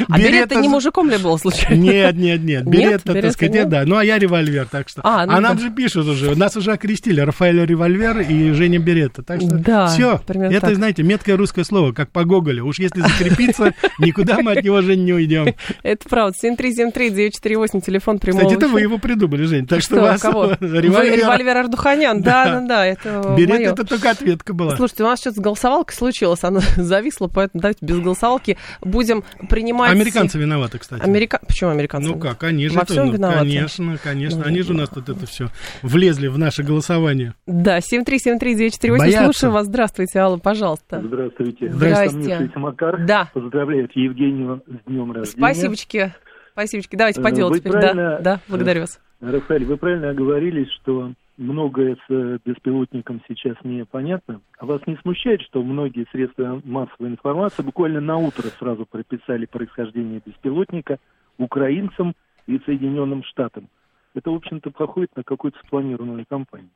[0.10, 1.80] А Беретта не мужиком ли был случайно?
[1.80, 2.66] Нет, нет, нет.
[2.66, 3.84] Беретта, так сказать, да.
[3.86, 5.02] Ну, а я револьвер, так что.
[5.04, 9.24] А, ну а нам же пишут уже, нас уже окрестили Рафаэль Револьвер и Женя Беретта.
[9.24, 10.22] Так что да, все.
[10.28, 12.66] Это, знаете, меткое русское слово, как по Гоголю.
[12.66, 15.54] Уж если закрепиться, никуда мы от него, Жень, не уйдем.
[15.84, 16.36] Это правда.
[16.44, 19.68] 7373-948, телефон прямого Кстати, это вы его придумали, Жень.
[19.68, 21.20] Так что вас револьвер...
[21.20, 22.22] Револьвер Ардуханян.
[22.22, 22.86] Да, да, да.
[22.86, 24.76] Это Берет это только ответка была.
[24.76, 26.44] Слушайте, у нас что-то с голосовалкой случилось.
[26.44, 29.92] Она зависла, поэтому давайте без голосовалки будем принимать...
[29.92, 31.02] Американцы виноваты, кстати.
[31.02, 31.40] Америка...
[31.46, 32.10] Почему американцы?
[32.10, 32.78] Ну как, они же...
[32.78, 33.40] Во всем ну, виноваты.
[33.40, 34.40] Конечно, конечно.
[34.40, 35.50] Ну, они же у нас тут это все
[35.82, 37.34] влезли в наше голосование.
[37.46, 39.24] Да, 7373948.
[39.24, 39.68] Слушаю вас.
[39.68, 41.02] Здравствуйте, Алла, пожалуйста.
[41.04, 41.72] Здравствуйте.
[41.72, 42.52] Здравствуйте.
[42.56, 43.06] Макар.
[43.06, 43.30] Да.
[43.34, 45.38] Поздравляю Евгению с днем рождения.
[45.38, 46.14] Спасибочки.
[46.52, 46.96] Спасибочки.
[46.96, 47.74] Давайте по делу теперь.
[47.74, 49.00] Да, да, благодарю вас.
[49.22, 54.42] Рафаэль, вы правильно оговорились, что многое с беспилотником сейчас непонятно.
[54.58, 60.22] А вас не смущает, что многие средства массовой информации буквально на утро сразу прописали происхождение
[60.26, 61.00] беспилотника
[61.38, 62.14] украинцам
[62.48, 63.70] и Соединенным Штатам?
[64.14, 66.70] Это, в общем-то, проходит на какую-то спланированную кампанию.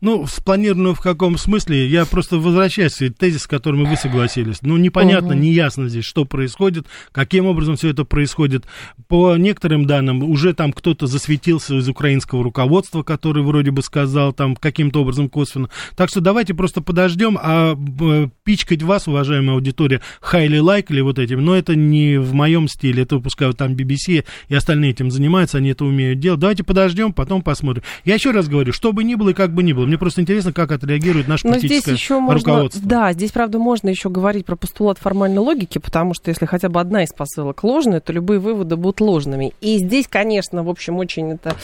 [0.00, 1.86] Ну, спланированную в каком смысле?
[1.86, 4.62] Я просто возвращаюсь к тезис, с которым вы согласились.
[4.62, 5.38] Ну, непонятно, угу.
[5.38, 8.64] неясно здесь, что происходит, каким образом все это происходит.
[9.08, 14.56] По некоторым данным, уже там кто-то засветился из украинского руководства, который вроде бы сказал там
[14.56, 15.68] каким-то образом косвенно.
[15.96, 21.44] Так что давайте просто подождем, а э, пичкать вас, уважаемая аудитория, highly likely вот этим,
[21.44, 25.70] но это не в моем стиле, это выпускают там BBC и остальные этим занимаются, они
[25.70, 26.40] это умеют делать.
[26.40, 27.82] Давайте подождем, потом посмотрим.
[28.04, 29.86] Я еще раз говорю, что бы ни было и как бы ни было.
[29.86, 32.80] Мне просто интересно, как отреагирует наше Но политическое здесь еще руководство.
[32.80, 36.68] Можно, да, здесь, правда, можно еще говорить про постулат формальной логики, потому что если хотя
[36.68, 39.52] бы одна из посылок ложная, то любые выводы будут ложными.
[39.60, 41.56] И здесь, конечно, в общем, очень это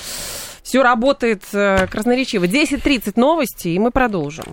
[0.62, 2.44] все работает э, красноречиво.
[2.44, 4.44] 10.30 новости, и мы продолжим.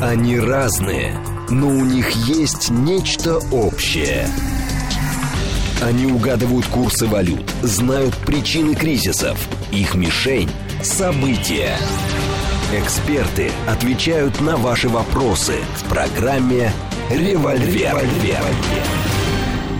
[0.00, 1.14] Они разные,
[1.50, 4.26] но у них есть нечто общее–
[5.84, 9.36] они угадывают курсы валют, знают причины кризисов.
[9.70, 10.48] Их мишень–
[10.84, 11.76] события.
[12.72, 16.72] Эксперты отвечают на ваши вопросы в программе
[17.10, 17.96] «Револьвер».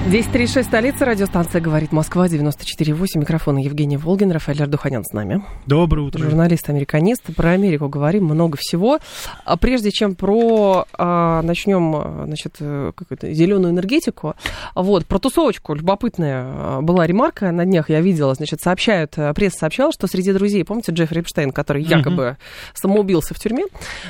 [0.07, 5.43] 1036 столица, радиостанция «Говорит Москва», 94,8, микрофон Евгений Волгин, Рафаэль Ардуханян с нами.
[5.65, 6.23] Доброе утро.
[6.23, 8.99] Журналист-американист, про Америку говорим, много всего.
[9.47, 14.35] А прежде чем про, а, начнем, значит, какую-то зеленую энергетику,
[14.75, 19.61] вот, про тусовочку любопытная а, была ремарка на днях, я видела, значит, сообщают, а, пресса
[19.61, 22.37] сообщала, что среди друзей, помните, Джеффри Эпштейн, который якобы
[22.75, 23.65] самоубился в тюрьме,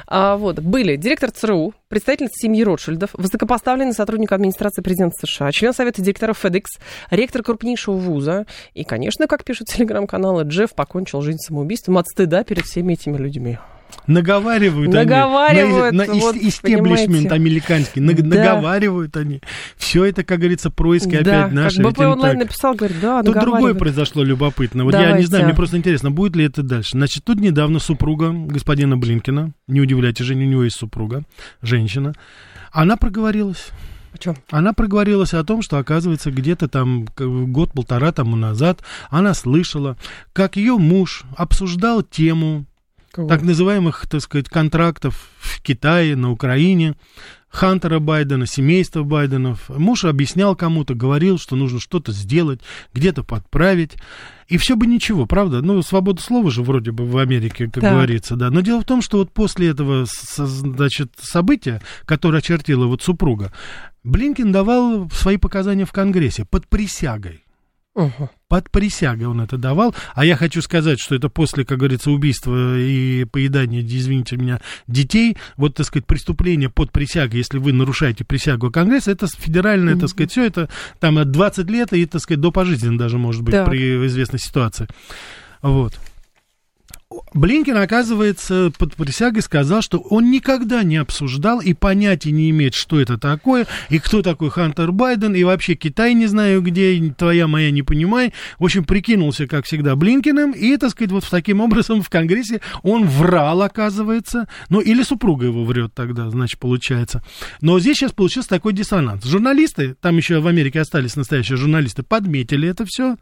[0.08, 6.00] а, вот, были директор ЦРУ, представительница семьи Ротшильдов, высокопоставленный сотрудник администрации президента США, член Совета
[6.00, 6.64] директоров FedEx,
[7.10, 8.46] ректор крупнейшего вуза.
[8.72, 13.58] И, конечно, как пишут телеграм-каналы, Джефф покончил жизнь самоубийством от стыда перед всеми этими людьми.
[14.06, 18.00] Наговаривают, наговаривают они на, на вот, истеблишмент американский.
[18.00, 18.22] На, да.
[18.22, 19.42] Наговаривают они.
[19.76, 21.82] Все это, как говорится, происки да, опять наши.
[21.82, 24.84] Как БП онлайн написал, говорит, да, Тут другое произошло любопытно.
[24.84, 25.12] Вот Давайте.
[25.12, 26.92] я не знаю, мне просто интересно, будет ли это дальше.
[26.92, 31.24] Значит, тут недавно супруга господина Блинкина, не удивляйте, Женя, у него есть супруга,
[31.60, 32.14] женщина,
[32.72, 33.70] она проговорилась.
[34.18, 34.36] Чем?
[34.50, 39.96] Она проговорилась о том, что, оказывается, где-то там год-полтора тому назад она слышала,
[40.32, 42.66] как ее муж обсуждал тему
[43.14, 43.28] Кого?
[43.28, 46.94] так называемых, так сказать, контрактов в Китае, на Украине,
[47.48, 49.68] Хантера Байдена, семейства Байденов.
[49.68, 52.60] Муж объяснял кому-то, говорил, что нужно что-то сделать,
[52.92, 53.92] где-то подправить.
[54.48, 55.62] И все бы ничего, правда?
[55.62, 57.92] Ну, свобода слова же вроде бы в Америке, как да.
[57.92, 58.50] говорится, да.
[58.50, 63.52] Но дело в том, что вот после этого, значит, события, которое очертила вот супруга,
[64.02, 67.43] Блинкин давал свои показания в Конгрессе под присягой.
[67.94, 68.30] Угу.
[68.48, 69.94] Под присягой он это давал.
[70.14, 75.36] А я хочу сказать, что это после, как говорится, убийства и поедания, извините меня, детей,
[75.56, 80.08] вот, так сказать, преступление под присягой, если вы нарушаете присягу Конгресса, это федеральное, mm так
[80.08, 83.52] сказать, все это там от 20 лет и, так сказать, до пожизненно даже может быть
[83.52, 83.64] да.
[83.64, 84.88] при известной ситуации.
[85.62, 85.94] Вот.
[87.34, 93.00] Блинкин, оказывается, под присягой сказал, что он никогда не обсуждал и понятия не имеет, что
[93.00, 97.70] это такое, и кто такой Хантер Байден, и вообще Китай не знаю где, твоя моя
[97.70, 98.32] не понимай.
[98.58, 103.06] В общем, прикинулся, как всегда, Блинкиным, и, так сказать, вот таким образом в Конгрессе он
[103.06, 104.48] врал, оказывается.
[104.68, 107.22] Ну, или супруга его врет тогда, значит, получается.
[107.60, 109.24] Но здесь сейчас получился такой диссонанс.
[109.24, 113.16] Журналисты, там еще в Америке остались настоящие журналисты, подметили это все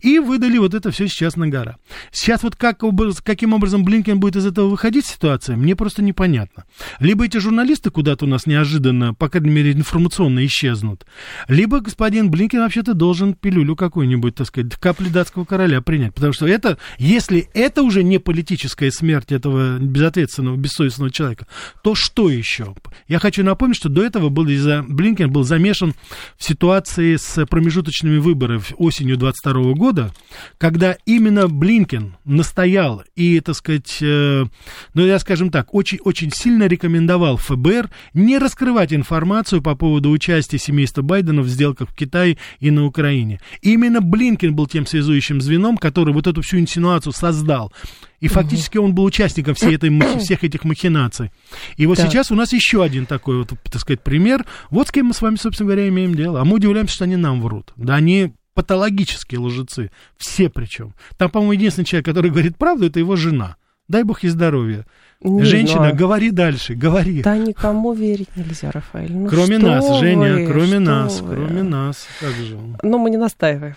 [0.00, 1.76] и выдали вот это все сейчас на гора.
[2.10, 6.64] Сейчас вот как, как каким образом Блинкен будет из этого выходить ситуация, мне просто непонятно.
[6.98, 11.06] Либо эти журналисты куда-то у нас неожиданно, по крайней мере, информационно исчезнут,
[11.46, 16.14] либо господин Блинкен вообще-то должен пилюлю какую-нибудь, так сказать, капли датского короля принять.
[16.14, 21.46] Потому что это, если это уже не политическая смерть этого безответственного, бессовестного человека,
[21.84, 22.74] то что еще?
[23.06, 25.94] Я хочу напомнить, что до этого был, Блинкен был замешан
[26.36, 30.12] в ситуации с промежуточными выборами осенью 22 года,
[30.58, 34.46] когда именно Блинкен настоял и и, так сказать, э,
[34.94, 40.58] ну, я, скажем так, очень, очень сильно рекомендовал ФБР не раскрывать информацию по поводу участия
[40.58, 43.40] семейства Байдена в сделках в Китае и на Украине.
[43.60, 47.72] именно Блинкен был тем связующим звеном, который вот эту всю инсинуацию создал.
[48.20, 51.30] И фактически он был участником всей этой, всех этих махинаций.
[51.76, 52.06] И вот да.
[52.06, 54.44] сейчас у нас еще один такой вот, так сказать, пример.
[54.70, 56.40] Вот с кем мы с вами, собственно говоря, имеем дело.
[56.40, 57.72] А мы удивляемся, что они нам врут.
[57.76, 59.92] Да, они патологические лжецы.
[60.16, 60.92] Все причем.
[61.16, 63.54] Там, по-моему, единственный человек, который говорит правду, это его жена.
[63.86, 64.84] Дай бог ей здоровья.
[65.20, 65.94] Не Женщина, знаю.
[65.94, 67.22] говори дальше, говори.
[67.22, 69.12] Да никому верить нельзя, Рафаэль.
[69.12, 71.36] Ну, кроме нас, вы, Женя, кроме нас, вы?
[71.36, 72.08] кроме нас.
[72.18, 72.58] Как же?
[72.82, 73.76] Ну, мы не настаиваем.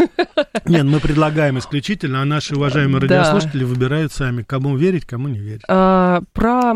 [0.66, 5.62] Нет, мы предлагаем исключительно, а наши уважаемые радиослушатели выбирают сами, кому верить, кому не верить.
[5.68, 6.74] А, про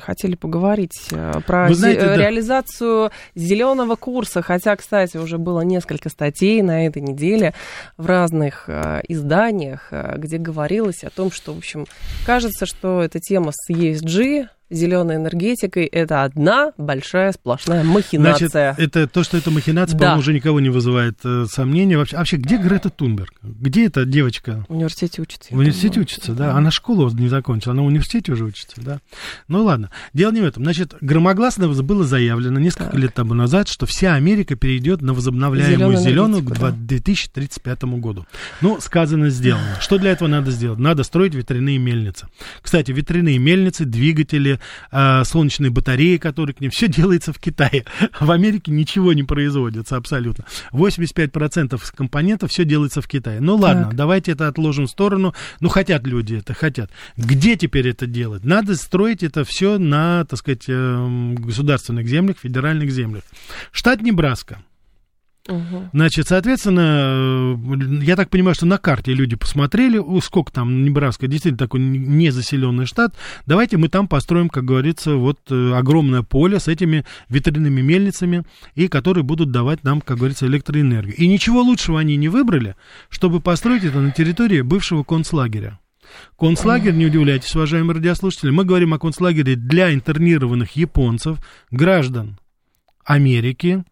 [0.00, 2.16] хотели поговорить э, про знаете, зе- да.
[2.16, 7.54] реализацию зеленого курса, хотя, кстати, уже было несколько статей на этой неделе
[7.96, 11.86] в разных э, изданиях, э, где говорилось о том, что, в общем,
[12.24, 18.74] кажется, что эта тема с ESG зеленой энергетикой это одна большая сплошная махинация.
[18.74, 19.98] Значит, это то, что это махинация, да.
[19.98, 21.96] по-моему, уже никого не вызывает э, сомнений.
[21.96, 23.32] Вообще, вообще, где Грета Тунберг?
[23.42, 24.64] Где эта девочка?
[24.68, 25.54] В университете учится.
[25.54, 26.04] В университете думаю.
[26.04, 26.54] учится, да.
[26.54, 29.00] Она школу не закончила, она в университете уже учится, да.
[29.48, 30.62] Ну ладно, дело не в этом.
[30.62, 33.00] Значит, громогласно было заявлено несколько так.
[33.00, 36.70] лет тому назад, что вся Америка перейдет на возобновляемую зеленую к да.
[36.70, 38.26] 2035 году.
[38.60, 39.76] Ну, сказано, сделано.
[39.80, 40.78] Что для этого надо сделать?
[40.78, 42.26] Надо строить ветряные мельницы.
[42.62, 44.59] Кстати, ветряные мельницы, двигатели,
[44.90, 47.84] э, солнечные батареи, которые к ним, все делается в Китае.
[48.18, 50.44] В Америке ничего не производится абсолютно.
[50.72, 53.40] 85% компонентов все делается в Китае.
[53.40, 53.96] Ну ладно, так.
[53.96, 55.34] давайте это отложим в сторону.
[55.60, 56.90] Ну хотят люди это, хотят.
[57.16, 58.44] Где теперь это делать?
[58.44, 63.24] Надо строить это все на, так сказать, э, государственных землях, федеральных землях.
[63.72, 64.62] Штат Небраска
[65.48, 65.90] Угу.
[65.94, 71.58] Значит, соответственно, э, я так понимаю, что на карте люди посмотрели, сколько там Небраска, действительно
[71.58, 73.14] такой незаселенный штат.
[73.46, 78.88] Давайте мы там построим, как говорится, вот э, огромное поле с этими ветряными мельницами, и
[78.88, 81.16] которые будут давать нам, как говорится, электроэнергию.
[81.16, 82.76] И ничего лучшего они не выбрали,
[83.08, 85.78] чтобы построить это на территории бывшего концлагеря.
[86.38, 91.38] Концлагерь, не удивляйтесь, уважаемые радиослушатели, мы говорим о концлагере для интернированных японцев,
[91.70, 92.38] граждан
[93.04, 93.84] Америки,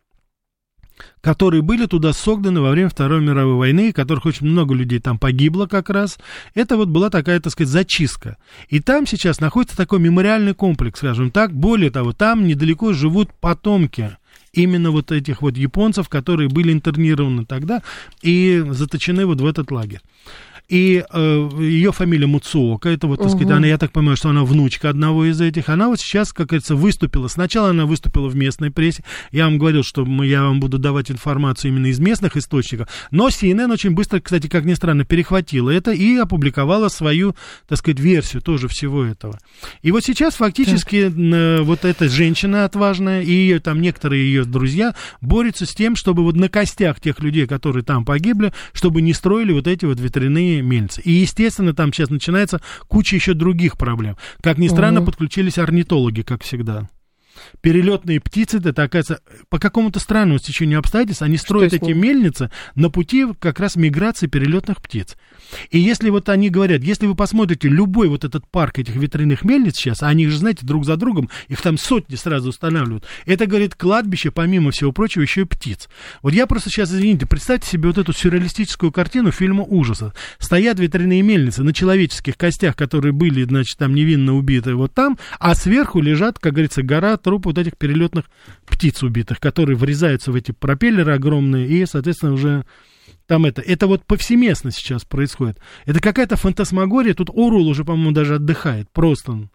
[1.21, 5.67] которые были туда согнаны во время Второй мировой войны, которых очень много людей там погибло
[5.67, 6.19] как раз.
[6.55, 8.37] Это вот была такая, так сказать, зачистка.
[8.69, 11.53] И там сейчас находится такой мемориальный комплекс, скажем так.
[11.53, 14.17] Более того, там недалеко живут потомки
[14.53, 17.83] именно вот этих вот японцев, которые были интернированы тогда
[18.23, 20.01] и заточены вот в этот лагерь.
[20.69, 24.45] И э, ее фамилия Муцуока, это вот, так сказать, она, я так понимаю, что она
[24.45, 25.71] внучка одного из этих.
[25.71, 27.29] Она вот сейчас, как говорится, выступила.
[27.29, 29.03] Сначала она выступила в местной прессе.
[29.33, 32.89] Я вам говорил, что мы, я вам буду давать информацию именно из местных источников.
[33.11, 37.35] Но CNN очень быстро, кстати, как ни странно, перехватила это и опубликовала свою,
[37.67, 39.39] так сказать, версию тоже всего этого.
[39.81, 41.65] И вот сейчас фактически так.
[41.65, 46.51] вот эта женщина отважная и там некоторые ее друзья борются с тем, чтобы вот на
[46.51, 51.01] костях тех людей, которые там погибли, чтобы не строили вот эти вот ветряные мельницы.
[51.03, 54.17] И, естественно, там сейчас начинается куча еще других проблем.
[54.43, 55.07] Как ни странно, угу.
[55.07, 56.89] подключились орнитологи, как всегда
[57.61, 63.27] перелетные птицы, это, оказывается, по какому-то странному стечению обстоятельств, они строят эти мельницы на пути
[63.39, 65.17] как раз миграции перелетных птиц.
[65.71, 69.77] И если вот они говорят, если вы посмотрите любой вот этот парк этих ветряных мельниц
[69.77, 73.75] сейчас, а они же, знаете, друг за другом, их там сотни сразу устанавливают, это, говорит,
[73.75, 75.89] кладбище, помимо всего прочего, еще и птиц.
[76.23, 80.13] Вот я просто сейчас, извините, представьте себе вот эту сюрреалистическую картину фильма ужаса.
[80.39, 85.55] Стоят ветряные мельницы на человеческих костях, которые были, значит, там невинно убиты вот там, а
[85.55, 88.27] сверху лежат, как говорится, гора трупы вот этих перелетных
[88.67, 92.65] птиц убитых, которые врезаются в эти пропеллеры огромные и, соответственно, уже
[93.27, 93.61] там это.
[93.61, 95.59] Это вот повсеместно сейчас происходит.
[95.85, 97.15] Это какая-то фантасмагория.
[97.15, 98.91] Тут Орул уже, по-моему, даже отдыхает.
[98.91, 99.49] Просто.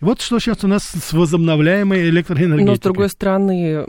[0.00, 2.66] Вот что сейчас у нас с возобновляемой электроэнергетикой.
[2.66, 3.86] Но, с другой стороны,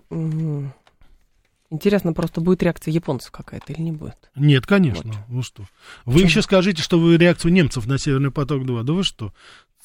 [1.69, 4.17] интересно, просто будет реакция японцев какая-то или не будет?
[4.35, 5.11] Нет, конечно.
[5.11, 5.17] Вот.
[5.29, 5.63] Ну что?
[6.05, 6.27] Вы Почему?
[6.29, 8.83] еще скажите, что вы реакцию немцев на Северный поток-2.
[8.83, 9.33] Да вы что?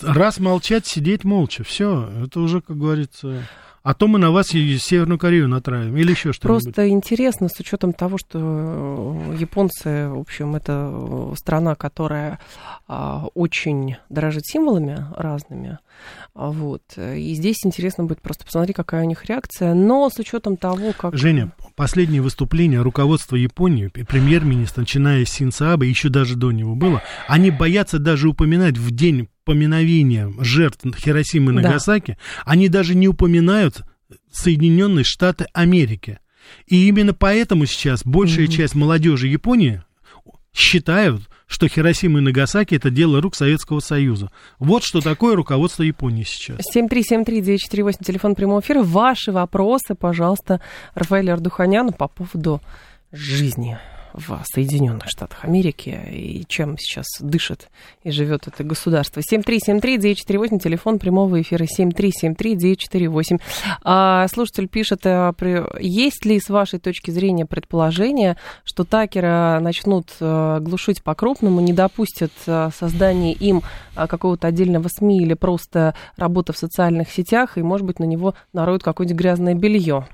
[0.03, 1.65] Раз молчать, сидеть молча.
[1.65, 3.47] Все, это уже, как говорится...
[3.83, 6.65] А то мы на вас и Северную Корею натравим или еще что-нибудь.
[6.65, 8.39] Просто интересно, с учетом того, что
[9.33, 12.41] э, японцы, в общем, это э, страна, которая
[12.87, 15.79] а, очень дорожит символами разными.
[16.35, 16.83] А, вот.
[16.97, 19.73] И здесь интересно будет просто посмотреть, какая у них реакция.
[19.73, 21.17] Но с учетом того, как...
[21.17, 27.51] Женя, последнее выступление руководства Японии, премьер-министр, начиная с Синцаабе, еще даже до него было, они
[27.51, 32.43] боятся даже упоминать в день поминовения жертв Хиросимы и Нагасаки, да.
[32.53, 33.80] они даже не упоминают
[34.33, 36.19] Соединенные Штаты Америки.
[36.67, 38.53] И именно поэтому сейчас большая mm-hmm.
[38.53, 39.83] часть молодежи Японии
[40.53, 44.31] считают, что Хиросима и Нагасаки это дело рук Советского Союза.
[44.59, 46.59] Вот что такое руководство Японии сейчас.
[46.75, 48.83] 7373948, телефон прямого эфира.
[48.83, 50.61] Ваши вопросы, пожалуйста,
[50.95, 52.61] Рафаэлю Ардуханяну по поводу
[53.13, 53.79] жизни
[54.13, 57.69] в Соединенных Штатах Америки и чем сейчас дышит
[58.03, 59.21] и живет это государство.
[59.21, 63.41] 7373948, телефон прямого эфира 7373948.
[63.83, 65.35] А, слушатель пишет, а,
[65.81, 72.33] есть ли с вашей точки зрения предположение, что Такера начнут а, глушить по-крупному, не допустят
[72.47, 73.63] а, создания им
[73.95, 78.83] какого-то отдельного СМИ или просто работа в социальных сетях, и, может быть, на него нароют
[78.83, 80.07] какое-нибудь грязное белье?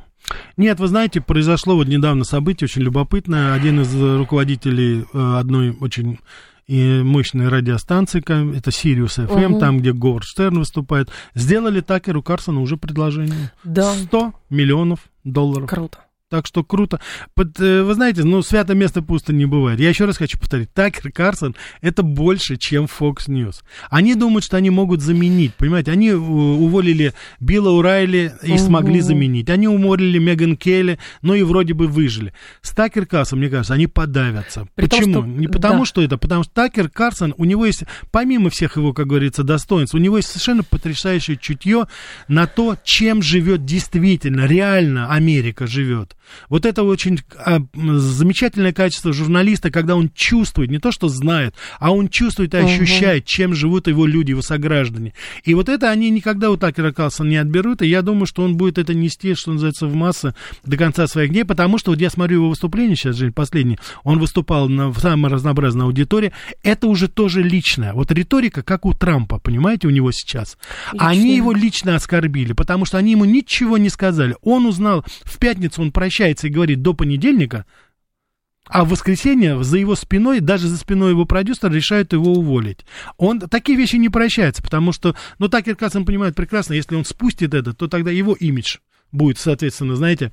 [0.57, 3.55] Нет, вы знаете, произошло вот недавно событие очень любопытное.
[3.55, 6.19] Один из руководителей э, одной очень
[6.67, 9.61] и мощной радиостанции, это Sirius FM, угу.
[9.61, 13.53] там, где Говард Штерн выступает, сделали Такеру Карсону уже предложение.
[13.63, 13.95] Да.
[13.95, 15.69] 100 миллионов долларов.
[15.69, 15.99] Круто.
[16.29, 16.99] Так что круто.
[17.35, 19.79] Под, э, вы знаете, ну, свято место пусто не бывает.
[19.79, 20.73] Я еще раз хочу повторить.
[20.73, 23.63] Такер Карсон это больше, чем Fox News.
[23.91, 25.93] Они думают, что они могут заменить, понимаете?
[25.93, 28.59] Они э, уволили Билла Урайли и угу.
[28.59, 29.49] смогли заменить.
[29.51, 32.33] Они уморили Меган Келли, но и вроде бы выжили.
[32.61, 34.67] С Такер Карсон, мне кажется, они подавятся.
[34.75, 35.13] При Почему?
[35.13, 35.41] Том, что...
[35.41, 35.85] Не потому, да.
[35.85, 39.95] что это, потому что Такер Карсон, у него есть, помимо всех его, как говорится, достоинств,
[39.95, 41.87] у него есть совершенно потрясающее чутье
[42.27, 46.16] на то, чем живет действительно, реально Америка живет.
[46.49, 51.93] Вот это очень а, замечательное качество журналиста, когда он чувствует, не то что знает, а
[51.93, 53.29] он чувствует и ощущает, угу.
[53.29, 55.15] чем живут его люди, его сограждане.
[55.45, 58.57] И вот это они никогда у Такера Карлсона не отберут, и я думаю, что он
[58.57, 60.35] будет это нести, что называется, в массы
[60.65, 64.19] до конца своих дней, потому что вот я смотрю его выступление сейчас, Жень, последний, он
[64.19, 67.93] выступал на, в самой разнообразной аудитории, это уже тоже личное.
[67.93, 70.59] Вот риторика, как у Трампа, понимаете, у него сейчас.
[70.93, 71.09] Личное.
[71.09, 74.37] Они его лично оскорбили, потому что они ему ничего не сказали.
[74.43, 77.67] Он узнал, в пятницу он прощался, обещается и говорит до понедельника,
[78.65, 82.85] а в воскресенье за его спиной, даже за спиной его продюсера, решают его уволить.
[83.17, 87.55] Он такие вещи не прощается, потому что, ну, так Киркасов понимает прекрасно, если он спустит
[87.55, 88.79] это, то тогда его имидж
[89.13, 90.33] будет, соответственно, знаете,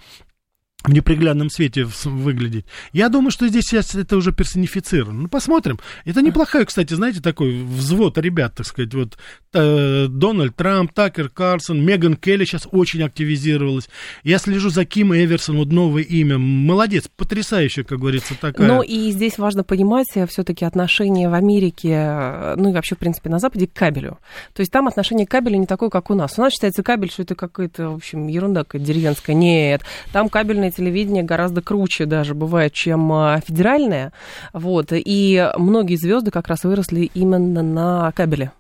[0.84, 2.66] в неприглядном свете выглядеть.
[2.92, 5.24] Я думаю, что здесь сейчас это уже персонифицировано.
[5.24, 5.80] Ну, посмотрим.
[6.04, 8.94] Это неплохой, кстати, знаете, такой взвод ребят, так сказать.
[8.94, 9.18] Вот
[9.54, 13.88] э, Дональд Трамп, Такер Карсон, Меган Келли сейчас очень активизировалась.
[14.24, 16.38] Я слежу за Ким Эверсон, вот новое имя.
[16.38, 18.68] Молодец, потрясающая, как говорится, такая.
[18.68, 23.00] Ну, и здесь важно понимать э, все-таки отношение в Америке, э, ну, и вообще, в
[23.00, 24.20] принципе, на Западе к кабелю.
[24.54, 26.38] То есть там отношение к кабелю не такое, как у нас.
[26.38, 29.34] У нас считается кабель, что это какая-то, в общем, ерунда какая-то деревенская.
[29.34, 29.82] Нет,
[30.12, 34.12] там кабельные телевидение гораздо круче даже бывает, чем а, федеральное.
[34.54, 34.88] Вот.
[34.92, 38.52] И многие звезды как раз выросли именно на кабеле.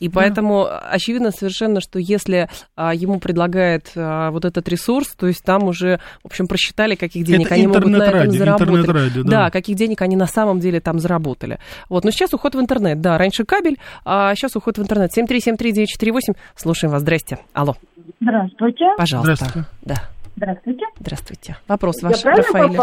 [0.00, 0.78] И поэтому да.
[0.90, 6.00] очевидно совершенно, что если а, ему предлагает а, вот этот ресурс, то есть там уже,
[6.22, 8.88] в общем, просчитали, каких денег это они могут на этом заработать.
[8.88, 9.30] Радио, да.
[9.30, 11.58] да, каких денег они на самом деле там заработали.
[11.88, 15.10] Вот, но сейчас уход в интернет, да, раньше кабель, а сейчас уход в интернет.
[15.16, 17.38] 7373948, слушаем вас, здрасте.
[17.52, 17.74] Алло.
[18.20, 18.84] Здравствуйте.
[18.96, 19.34] Пожалуйста.
[19.34, 19.68] Здравствуйте.
[19.82, 20.13] Да.
[20.36, 20.84] Здравствуйте.
[20.98, 21.56] Здравствуйте.
[21.68, 22.76] Вопрос ваш, Рафаэль.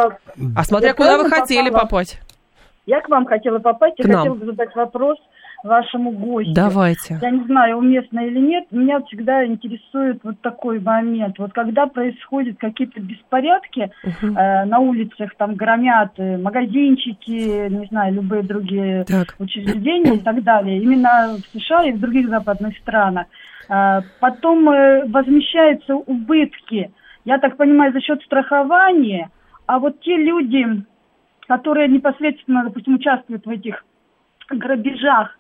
[0.56, 1.84] А смотря Я куда вы хотели попала?
[1.84, 2.22] попасть?
[2.86, 3.98] Я к вам хотела попасть.
[3.98, 4.18] К Я нам.
[4.30, 5.18] хотела задать вопрос
[5.64, 6.54] вашему гостю.
[6.56, 7.20] Давайте.
[7.22, 11.38] Я не знаю, уместно или нет, меня всегда интересует вот такой момент.
[11.38, 14.34] Вот когда происходят какие-то беспорядки Угу.
[14.36, 19.36] э, на улицах, там громят э, магазинчики, не знаю, любые другие Так.
[19.38, 23.28] учреждения и так далее, именно в США и в других западных странах,
[23.70, 26.90] э, потом э, возмещаются убытки,
[27.26, 29.30] я так понимаю, за счет страхования,
[29.66, 30.84] а вот те люди,
[31.48, 33.84] которые непосредственно, допустим, участвуют в этих
[34.50, 35.38] грабежах,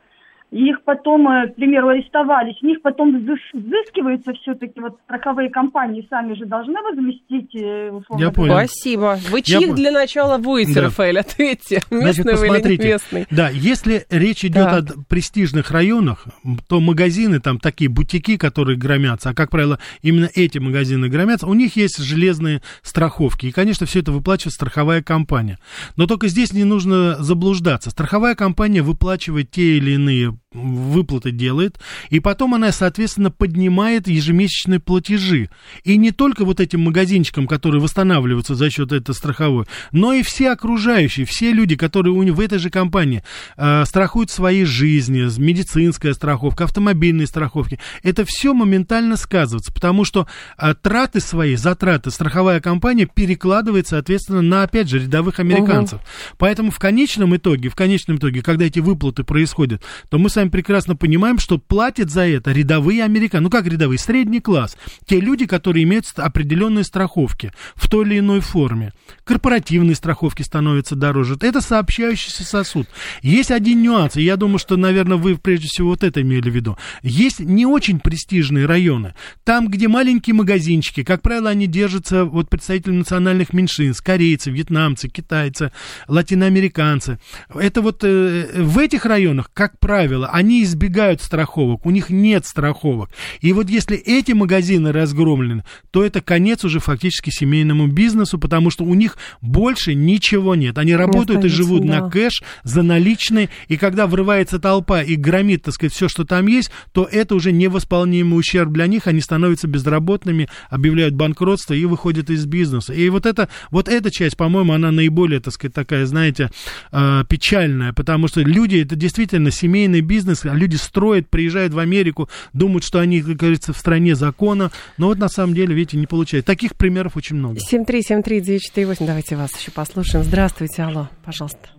[0.51, 5.49] и их потом, э, к примеру, арестовали, с них потом взыс- взыскивается все-таки, вот страховые
[5.49, 8.31] компании сами же должны возместить, э, условно Я говоря.
[8.31, 8.53] понял.
[8.67, 9.17] Спасибо.
[9.29, 10.81] Вы Я чьих пон- для начала будете, Да.
[10.83, 11.19] Рафаэль?
[11.19, 11.81] Ответьте.
[11.89, 12.87] Значит, вы или не посмотрите.
[12.87, 13.25] местный?
[13.31, 14.77] Да, если речь идет Да.
[14.79, 16.25] о престижных районах,
[16.67, 21.53] то магазины, там такие бутики, которые громятся, а, как правило, именно эти магазины громятся, у
[21.53, 23.45] них есть железные страховки.
[23.45, 25.59] И, конечно, все это выплачивает страховая компания.
[25.95, 27.89] Но только здесь не нужно заблуждаться.
[27.89, 31.79] Страховая компания выплачивает те или иные выплаты делает,
[32.09, 35.49] и потом она, соответственно, поднимает ежемесячные платежи.
[35.85, 40.51] И не только вот этим магазинчикам, которые восстанавливаются за счет этой страховой, но и все
[40.51, 43.23] окружающие, все люди, которые у них в этой же компании
[43.55, 50.27] э, страхуют свои жизни, медицинская страховка, автомобильные страховки, это все моментально сказывается, потому что
[50.57, 56.01] э, траты свои, затраты страховая компания перекладывает, соответственно, на, опять же, рядовых американцев.
[56.37, 60.49] Поэтому в конечном итоге, в конечном итоге, когда эти выплаты происходят, то мы с вами
[60.49, 63.43] прекрасно понимаем, что платят за это рядовые американцы.
[63.43, 63.97] Ну как рядовые?
[63.97, 64.77] Средний класс.
[65.05, 68.93] Те люди, которые имеют определенные страховки в той или иной форме.
[69.23, 71.37] Корпоративные страховки становятся дороже.
[71.41, 72.87] Это сообщающийся сосуд.
[73.21, 76.55] Есть один нюанс, и я думаю, что, наверное, вы прежде всего вот это имели в
[76.55, 76.77] виду.
[77.03, 79.13] Есть не очень престижные районы.
[79.43, 85.71] Там, где маленькие магазинчики, как правило, они держатся вот представители национальных меньшинств, корейцы, вьетнамцы, китайцы,
[86.07, 87.19] латиноамериканцы.
[87.53, 93.09] Это вот э, в этих районах, как правило, они избегают страховок, у них нет страховок.
[93.41, 98.83] И вот если эти магазины разгромлены, то это конец уже фактически семейному бизнесу, потому что
[98.83, 100.77] у них больше ничего нет.
[100.77, 102.01] Они работают и живут да.
[102.01, 106.47] на кэш, за наличные, и когда врывается толпа и громит, так сказать, все, что там
[106.47, 112.29] есть, то это уже невосполнимый ущерб для них, они становятся безработными, объявляют банкротство и выходят
[112.29, 112.93] из бизнеса.
[112.93, 116.49] И вот, это, вот эта часть, по-моему, она наиболее, так сказать, такая, знаете,
[116.91, 120.20] э, печальная, потому что люди, это действительно семейный бизнес,
[120.51, 125.07] а люди строят, приезжают в Америку, думают, что они, как говорится, в стране закона, но
[125.07, 126.47] вот на самом деле, видите, не получается.
[126.47, 127.59] Таких примеров очень много.
[127.71, 130.23] 7373948, давайте вас еще послушаем.
[130.23, 131.69] Здравствуйте, алло, пожалуйста.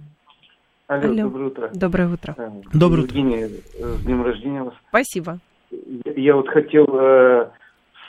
[0.88, 1.14] Алло, Алло.
[1.22, 1.70] доброе утро.
[1.74, 2.34] Доброе утро.
[2.36, 3.16] Э, Доброе утро.
[3.18, 4.74] Евгений, э, с днем рождения вас.
[4.90, 5.38] Спасибо.
[5.70, 7.48] Я- Я вот хотел э,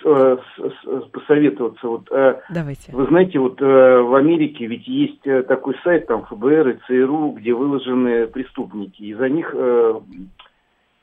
[0.06, 1.88] э, с- с- посоветоваться.
[1.88, 2.92] Вот, э, Давайте.
[2.92, 3.66] вы знаете, вот э,
[4.02, 9.02] в Америке ведь есть такой сайт, там ФБР и ЦРУ, где выложены преступники.
[9.04, 9.94] И за них э,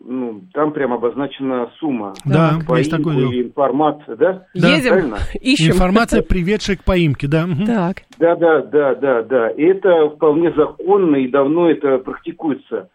[0.02, 2.14] ну, там прям обозначена сумма.
[2.24, 2.58] Да.
[2.66, 3.30] По есть такое дело.
[3.30, 4.46] или информация, да?
[4.54, 4.68] Да.
[4.74, 5.16] Едем, Правильно?
[5.40, 5.72] ищем.
[5.72, 7.46] Информация, приведшая к поимке, да.
[7.66, 7.96] Так.
[8.18, 9.50] Да, да, да, да, да.
[9.50, 12.88] И это вполне законно и давно это практикуется.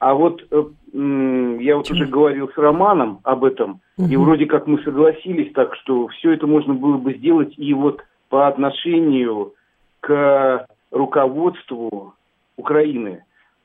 [0.00, 0.64] А вот э,
[1.60, 4.24] я вот уже говорил с Романом об этом, и Мгм.
[4.24, 8.48] вроде как мы согласились, так что все это можно было бы сделать и вот по
[8.48, 9.52] отношению
[10.00, 12.14] к руководству
[12.56, 13.24] Украины.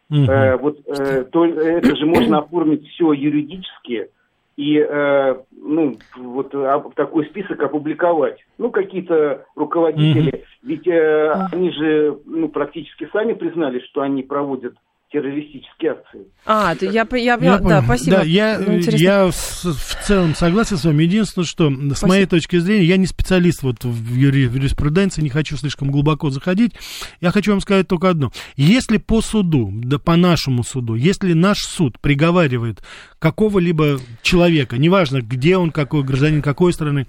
[0.10, 0.30] Мгм.
[0.30, 4.10] Э, вот э, то, это же можно оформить все юридически,
[4.58, 6.54] и э, ну, вот
[6.96, 8.46] такой список опубликовать.
[8.58, 10.44] Ну, какие-то руководители, mm-hmm.
[10.64, 11.48] ведь э, а.
[11.54, 14.76] они же ну, практически сами признали, что они проводят
[15.16, 16.28] террористические акции.
[16.46, 18.18] А, ты, я, я, я, да, спасибо.
[18.18, 21.04] Да, я, ну, я в, в целом согласен с вами.
[21.04, 21.94] Единственное, что спасибо.
[21.94, 26.74] с моей точки зрения, я не специалист вот в юриспруденции, не хочу слишком глубоко заходить.
[27.22, 28.34] Я хочу вам сказать только одно.
[28.58, 32.84] Если по суду, да по нашему суду, если наш суд приговаривает
[33.20, 37.08] какого-либо человека, неважно, где он, какой гражданин, какой страны,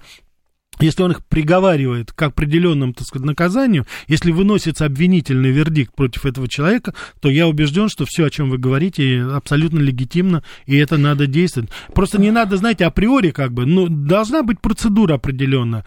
[0.79, 6.47] если он их приговаривает к определенному, так сказать, наказанию, если выносится обвинительный вердикт против этого
[6.47, 11.27] человека, то я убежден, что все, о чем вы говорите, абсолютно легитимно, и это надо
[11.27, 11.69] действовать.
[11.93, 15.85] Просто не надо, знаете, априори как бы, ну, должна быть процедура определенная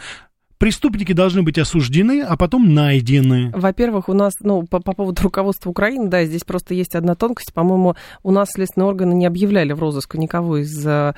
[0.61, 3.51] преступники должны быть осуждены, а потом найдены.
[3.55, 7.53] Во-первых, у нас, ну, по, по поводу руководства Украины, да, здесь просто есть одна тонкость.
[7.55, 11.15] По-моему, у нас следственные органы не объявляли в розыск никого из а,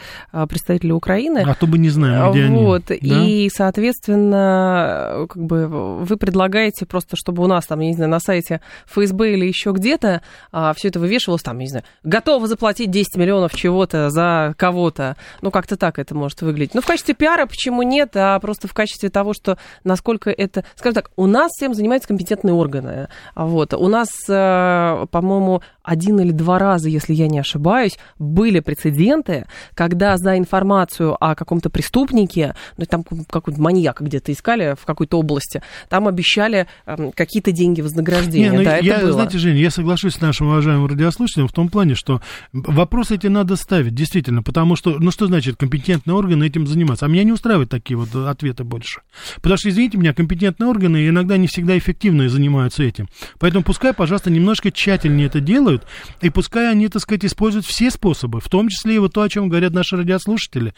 [0.48, 1.44] представителей Украины.
[1.44, 3.00] А то бы не знаем, где вот, они.
[3.10, 3.24] Да?
[3.24, 8.20] И, соответственно, как бы вы предлагаете просто, чтобы у нас там, я не знаю, на
[8.20, 10.22] сайте ФСБ или еще где-то
[10.52, 15.16] а, все это вывешивалось, там, я не знаю, готовы заплатить 10 миллионов чего-то за кого-то.
[15.40, 16.74] Ну, как-то так это может выглядеть.
[16.74, 20.64] Ну, в качестве пиара почему нет, а просто в качестве того, что насколько это...
[20.76, 23.08] Скажем так, у нас всем занимаются компетентные органы.
[23.34, 23.74] Вот.
[23.74, 30.16] У нас, э, по-моему, один или два раза, если я не ошибаюсь, были прецеденты, когда
[30.16, 36.08] за информацию о каком-то преступнике, ну, там какой-то маньяка где-то искали в какой-то области, там
[36.08, 38.50] обещали эм, какие-то деньги вознаграждения.
[38.50, 39.12] Не, ну, да, я, это было.
[39.12, 42.20] Знаете, Женя, я соглашусь с нашим уважаемым радиослушателем в том плане, что
[42.52, 47.06] вопросы эти надо ставить, действительно, потому что, ну, что значит компетентные органы этим заниматься?
[47.06, 49.00] А меня не устраивают такие вот ответы больше.
[49.36, 53.08] Потому что, извините меня, компетентные органы иногда не всегда эффективно занимаются этим.
[53.38, 55.86] Поэтому пускай, пожалуйста, немножко тщательнее это делают,
[56.20, 59.28] и пускай они, так сказать, используют все способы, в том числе и вот то, о
[59.28, 60.74] чем говорят наши радиослушатели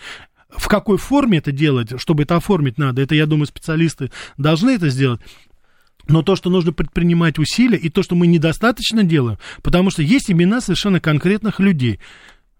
[0.56, 4.88] в какой форме это делать, чтобы это оформить надо, это, я думаю, специалисты должны это
[4.88, 5.20] сделать.
[6.06, 10.30] Но то, что нужно предпринимать усилия, и то, что мы недостаточно делаем, потому что есть
[10.30, 11.98] имена совершенно конкретных людей.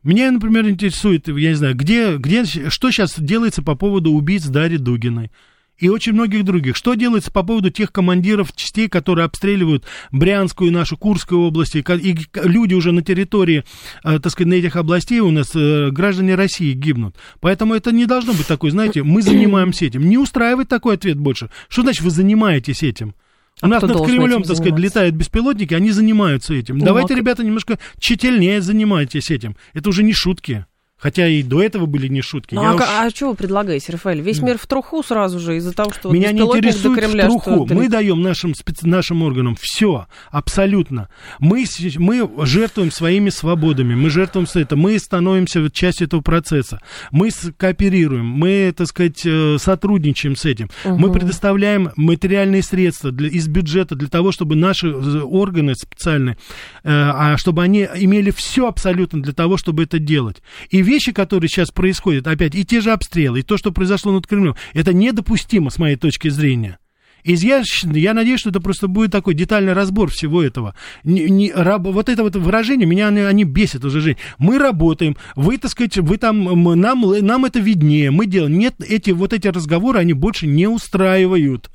[0.02, 4.78] Меня, например, интересует, я не знаю, где, где, что сейчас делается по поводу убийц Дарьи
[4.78, 5.30] Дугиной
[5.78, 6.76] и очень многих других.
[6.76, 12.16] Что делается по поводу тех командиров частей, которые обстреливают Брянскую и нашу Курскую области, и
[12.42, 13.64] люди уже на территории,
[14.04, 17.16] э, так сказать, на этих областей у нас э, граждане России гибнут.
[17.40, 20.08] Поэтому это не должно быть такой, знаете, мы занимаемся этим.
[20.08, 21.50] Не устраивает такой ответ больше.
[21.68, 23.14] Что значит вы занимаетесь этим?
[23.62, 26.78] У а нас над Кремлем, так сказать, летают беспилотники, они занимаются этим.
[26.78, 27.16] Ну, Давайте, а...
[27.16, 29.56] ребята, немножко тщательнее занимайтесь этим.
[29.74, 30.66] Это уже не шутки.
[30.96, 32.54] Хотя и до этого были не шутки.
[32.54, 32.80] Ну, а, уж...
[32.82, 34.20] а что вы предлагаете, Рафаэль?
[34.20, 37.28] Весь мир в труху сразу же из-за того, что Меня не интересует до Кремля, в
[37.28, 37.66] труху.
[37.66, 37.74] Что...
[37.74, 38.86] Мы даем нашим, специ...
[38.86, 41.08] нашим органам все, абсолютно.
[41.40, 41.66] Мы,
[41.98, 46.80] мы жертвуем своими свободами, мы жертвуем все это, мы становимся частью этого процесса.
[47.10, 50.70] Мы кооперируем, мы, так сказать, э, сотрудничаем с этим.
[50.84, 50.96] Угу.
[50.96, 56.38] Мы предоставляем материальные средства для, из бюджета для того, чтобы наши э, органы специальные,
[56.82, 60.42] э, а чтобы они имели все абсолютно для того, чтобы это делать.
[60.70, 64.26] И вещи, которые сейчас происходят, опять, и те же обстрелы, и то, что произошло над
[64.26, 66.78] Кремлем, это недопустимо, с моей точки зрения.
[67.24, 70.74] Я, я надеюсь, что это просто будет такой детальный разбор всего этого.
[71.04, 74.18] Не, не, раб, вот это вот выражение, меня они, они бесят уже, Жень.
[74.38, 78.58] Мы работаем, вы, так сказать, вы там, мы, нам, нам это виднее, мы делаем.
[78.58, 81.70] Нет, эти, вот эти разговоры, они больше не устраивают.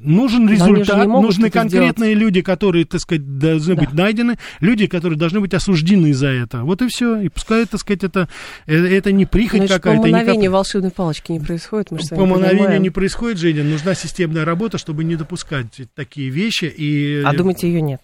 [0.00, 2.18] Нужен результат, нужны конкретные сделать.
[2.18, 3.82] люди, которые, так сказать, должны да.
[3.82, 6.64] быть найдены, люди, которые должны быть осуждены за это.
[6.64, 7.20] Вот и все.
[7.20, 8.28] И пускай, так сказать, это,
[8.66, 10.02] э, это не прихоть какая-то.
[10.02, 13.62] По мановению волшебной палочки не происходит, мы По мановению не происходит, Женя.
[13.62, 16.64] Нужна системная работа, чтобы не допускать такие вещи.
[16.64, 17.22] И...
[17.24, 18.00] А думаете, ее нет?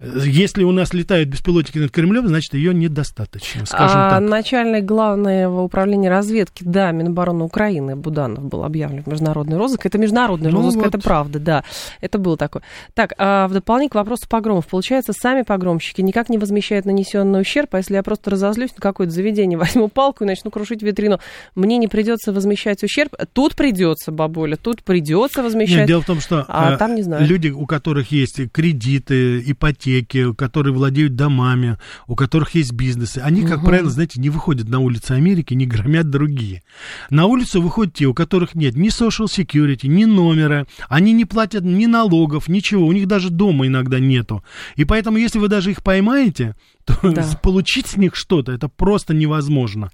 [0.00, 4.22] Если у нас летают беспилотники над Кремлем, значит, ее недостаточно, скажем а, так.
[4.22, 9.86] Начальник главного управления разведки, да, Минобороны Украины Буданов был объявлен в международный розыск.
[9.86, 10.86] Это международный ну розыск, вот.
[10.86, 11.64] это правда, да.
[12.00, 12.62] Это было такое.
[12.94, 14.66] Так, а в дополнение к вопросу погромов.
[14.66, 19.12] Получается, сами погромщики никак не возмещают нанесенный ущерб, а если я просто разозлюсь на какое-то
[19.12, 21.20] заведение, возьму палку и начну крушить витрину,
[21.54, 23.14] мне не придется возмещать ущерб.
[23.32, 25.78] Тут придется, бабуля, тут придется возмещать.
[25.78, 27.24] Нет, дело в том, что а, а, там, не знаю.
[27.26, 33.42] люди, у которых есть кредиты, ипотеки, ипотеки, которые владеют домами, у которых есть бизнесы, они,
[33.42, 33.66] как угу.
[33.66, 36.62] правило, знаете, не выходят на улицы Америки, не громят другие.
[37.10, 41.64] На улицу выходят те, у которых нет ни social security, ни номера, они не платят
[41.64, 44.44] ни налогов, ничего, у них даже дома иногда нету.
[44.76, 47.24] И поэтому, если вы даже их поймаете, то да.
[47.42, 49.90] получить с них что-то, это просто невозможно.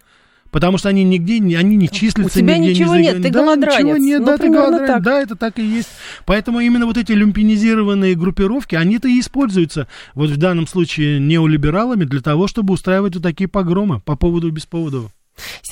[0.51, 2.39] Потому что они нигде, они не числятся.
[2.39, 3.79] У тебя нигде, ничего не нет, ты да, голодранец.
[3.79, 4.87] Ничего нет, ну, да, ты голодранец.
[4.89, 5.03] Так.
[5.03, 5.89] Да, это так и есть.
[6.27, 12.21] Поэтому именно вот эти люмпинизированные группировки, они-то и используются, вот в данном случае, неолибералами для
[12.21, 15.03] того, чтобы устраивать вот такие погромы по поводу и без повода.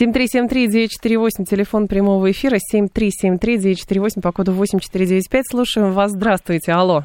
[0.01, 5.45] 7373948, телефон прямого эфира, 7373948 по коду 8495.
[5.51, 6.13] Слушаем вас.
[6.13, 6.73] Здравствуйте.
[6.73, 7.05] Алло.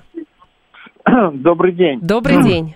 [1.34, 2.00] Добрый день.
[2.02, 2.54] Добрый Добрый.
[2.54, 2.76] день.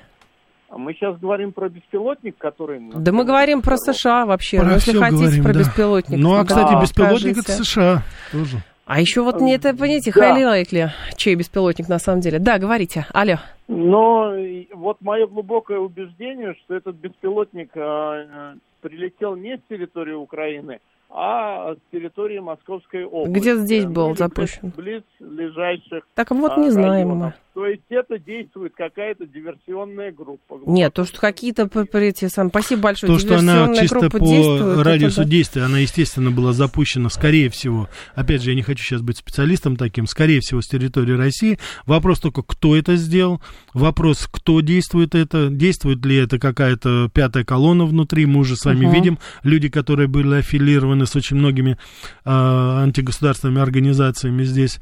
[0.69, 2.81] Мы сейчас говорим про беспилотник, который...
[2.93, 4.57] Да мы говорим про США вообще.
[4.57, 5.59] Про ну, если хотите, говорим, про да.
[5.59, 6.19] беспилотник.
[6.19, 7.51] Ну, а, кстати, Да, беспилотник это.
[7.51, 8.57] США тоже.
[8.85, 10.37] А еще вот не это, понимаете, Да.
[10.37, 12.39] highly чей беспилотник на самом деле.
[12.39, 13.05] Да, говорите.
[13.13, 13.35] Алло.
[13.67, 20.13] Но и вот мое глубокое убеждение, что этот беспилотник э, э, прилетел не с территории
[20.13, 23.39] Украины, а с территории Московской области.
[23.39, 24.71] Где здесь Ну, был или запущен?
[24.75, 27.17] Близ, ближайших Так вот а, не знаем районов.
[27.17, 27.33] мы.
[27.57, 30.59] То есть это действует какая-то диверсионная группа.
[30.67, 32.49] Нет, то, что какие-то эти сам.
[32.49, 33.11] Спасибо большое.
[33.11, 35.27] То, что она чисто по это радиусу да.
[35.27, 39.75] действия, она, естественно, была запущена, скорее всего, опять же, я не хочу сейчас быть специалистом
[39.75, 41.57] таким, скорее всего, с территории России.
[41.87, 43.41] Вопрос только, кто это сделал,
[43.73, 48.85] вопрос, кто действует это, действует ли это какая-то пятая колонна внутри, мы уже с вами
[48.85, 48.93] Мгм.
[48.93, 51.79] видим, люди, которые были аффилированы с очень многими
[52.23, 54.79] а, антигосударственными организациями здесь.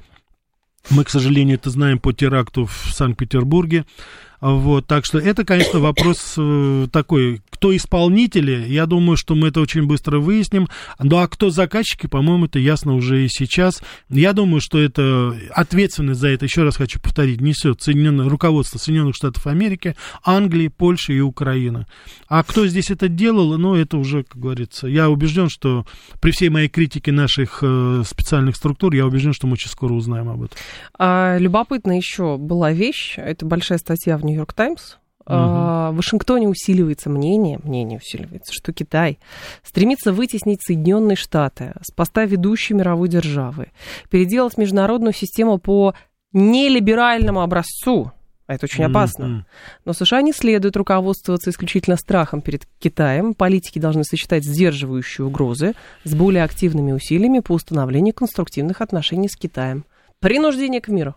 [0.90, 3.86] Мы, к сожалению, это знаем по теракту в Санкт-Петербурге.
[4.42, 9.62] Вот, так что это, конечно, вопрос э, такой, кто исполнители, я думаю, что мы это
[9.62, 10.68] очень быстро выясним.
[11.00, 13.82] Ну, а кто заказчики, по-моему, это ясно уже и сейчас.
[14.10, 19.16] Я думаю, что это ответственность за это, еще раз хочу повторить, несет Соединенное, руководство Соединенных
[19.16, 21.86] Штатов Америки, Англии, Польши и Украины.
[22.28, 25.86] А кто здесь это делал, ну, это уже, как говорится, я убежден, что
[26.20, 30.30] при всей моей критике наших э, специальных структур, я убежден, что мы очень скоро узнаем
[30.30, 30.58] об этом.
[31.00, 34.96] А, любопытно еще была вещь, это большая статья в Нью-Йорк Таймс.
[35.28, 39.18] А, В Вашингтоне усиливается мнение, мнение усиливается, что Китай
[39.64, 43.72] стремится вытеснить Соединенные Штаты с поста ведущей мировой державы,
[44.10, 45.96] переделать международную систему по
[46.32, 48.12] нелиберальному образцу.
[48.48, 49.24] А это очень опасно.
[49.24, 49.46] М-м.
[49.86, 53.34] Но США не следует руководствоваться исключительно страхом перед Китаем.
[53.34, 55.74] Политики должны сочетать сдерживающие угрозы
[56.04, 59.86] с более активными усилиями по установлению конструктивных отношений с Китаем.
[60.20, 61.16] Принуждение к миру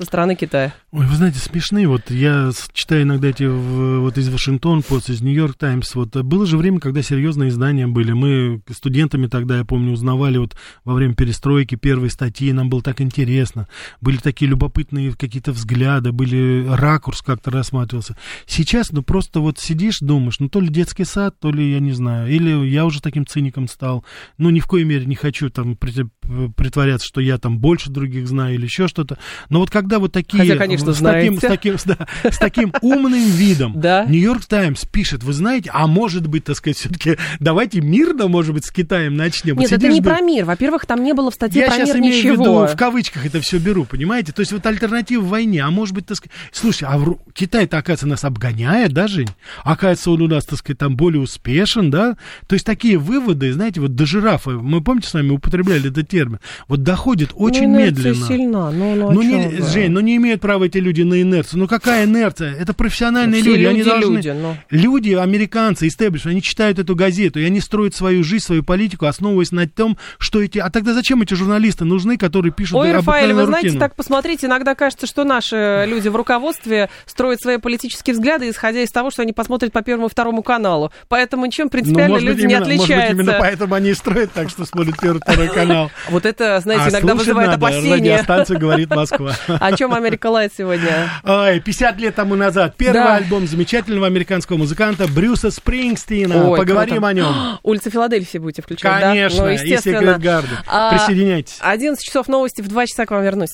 [0.00, 0.72] со стороны Китая.
[0.92, 1.86] Ой, вы знаете, смешные.
[1.86, 5.94] Вот я читаю иногда эти вот из Вашингтон Пост, из Нью-Йорк Таймс.
[5.94, 8.12] Вот э, было же время, когда серьезные издания были.
[8.12, 12.50] Мы студентами тогда, я помню, узнавали вот во время перестройки первые статьи.
[12.50, 13.68] Нам было так интересно.
[14.00, 18.16] Были такие любопытные какие-то взгляды, были ракурс как-то рассматривался.
[18.46, 21.92] Сейчас, ну просто вот сидишь, думаешь, ну то ли детский сад, то ли я не
[21.92, 24.02] знаю, или я уже таким циником стал.
[24.38, 26.10] Ну ни в коей мере не хочу там прит-
[26.56, 29.18] притворяться, что я там больше других знаю или еще что-то.
[29.50, 30.38] Но вот когда вот такие...
[30.38, 31.48] Хотя, конечно, с таким, с знаете.
[31.48, 34.04] таким, с, да, с таким умным видом Да.
[34.04, 38.64] Нью-Йорк Таймс пишет, вы знаете, а может быть, так сказать, все-таки давайте мирно, может быть,
[38.64, 39.56] с Китаем начнем.
[39.56, 40.44] Нет, это сидишь, не думаешь, про мир.
[40.44, 42.34] Во-первых, там не было в статье я про сейчас мир имею ничего.
[42.34, 44.32] в виду, в кавычках это все беру, понимаете?
[44.32, 46.32] То есть вот альтернатива войне, а может быть, так сказать...
[46.52, 49.28] Слушай, а в Китай-то, оказывается, нас обгоняет, да, Жень?
[49.64, 52.16] Оказывается, он у нас, так сказать, там более успешен, да?
[52.46, 56.40] То есть такие выводы, знаете, вот до жирафа, мы, помните, с вами употребляли этот термин,
[56.68, 58.26] вот доходит очень ну, медленно.
[58.26, 58.70] сильна.
[58.70, 59.60] Ну, ну, Ну, не?
[59.72, 61.60] Жень, ну не имеют права эти люди на инерцию.
[61.60, 62.54] Ну какая инерция?
[62.54, 63.64] Это профессиональные Все люди.
[63.64, 64.16] они люди, должны...
[64.16, 64.56] люди, ну.
[64.70, 69.52] Люди, американцы, истеблиш, они читают эту газету, и они строят свою жизнь, свою политику, основываясь
[69.52, 70.58] на том, что эти...
[70.58, 73.80] А тогда зачем эти журналисты нужны, которые пишут Ой, Рафаэль, вы знаете, рутину?
[73.80, 78.90] так посмотрите, иногда кажется, что наши люди в руководстве строят свои политические взгляды, исходя из
[78.90, 80.92] того, что они посмотрят по Первому и Второму каналу.
[81.08, 83.22] Поэтому ничем Ну, принципиально может быть, люди не именно, может быть, отличаются.
[83.22, 85.90] именно поэтому они и строят так, что смотрят первый, второй канал.
[86.08, 87.94] Вот это, знаете, А иногда вызывает опасения.
[87.94, 89.32] Радиостанция говорит Москва.
[89.60, 91.10] О чем Америка Лайт сегодня?
[91.22, 92.74] Ой, 50 лет тому назад.
[92.78, 93.16] Первый Да.
[93.16, 96.50] альбом замечательного американского музыканта Брюса Спрингстина.
[96.50, 97.08] Ой, Поговорим круто.
[97.08, 97.34] о нем.
[97.62, 99.08] Улица Филадельфии будете включать, да?
[99.10, 99.98] Конечно, Ну, и естественно.
[100.14, 100.58] Секрет Гарden.
[100.66, 101.58] А, Присоединяйтесь.
[101.60, 103.50] 11 часов новости, в 2 часа к вам вернусь.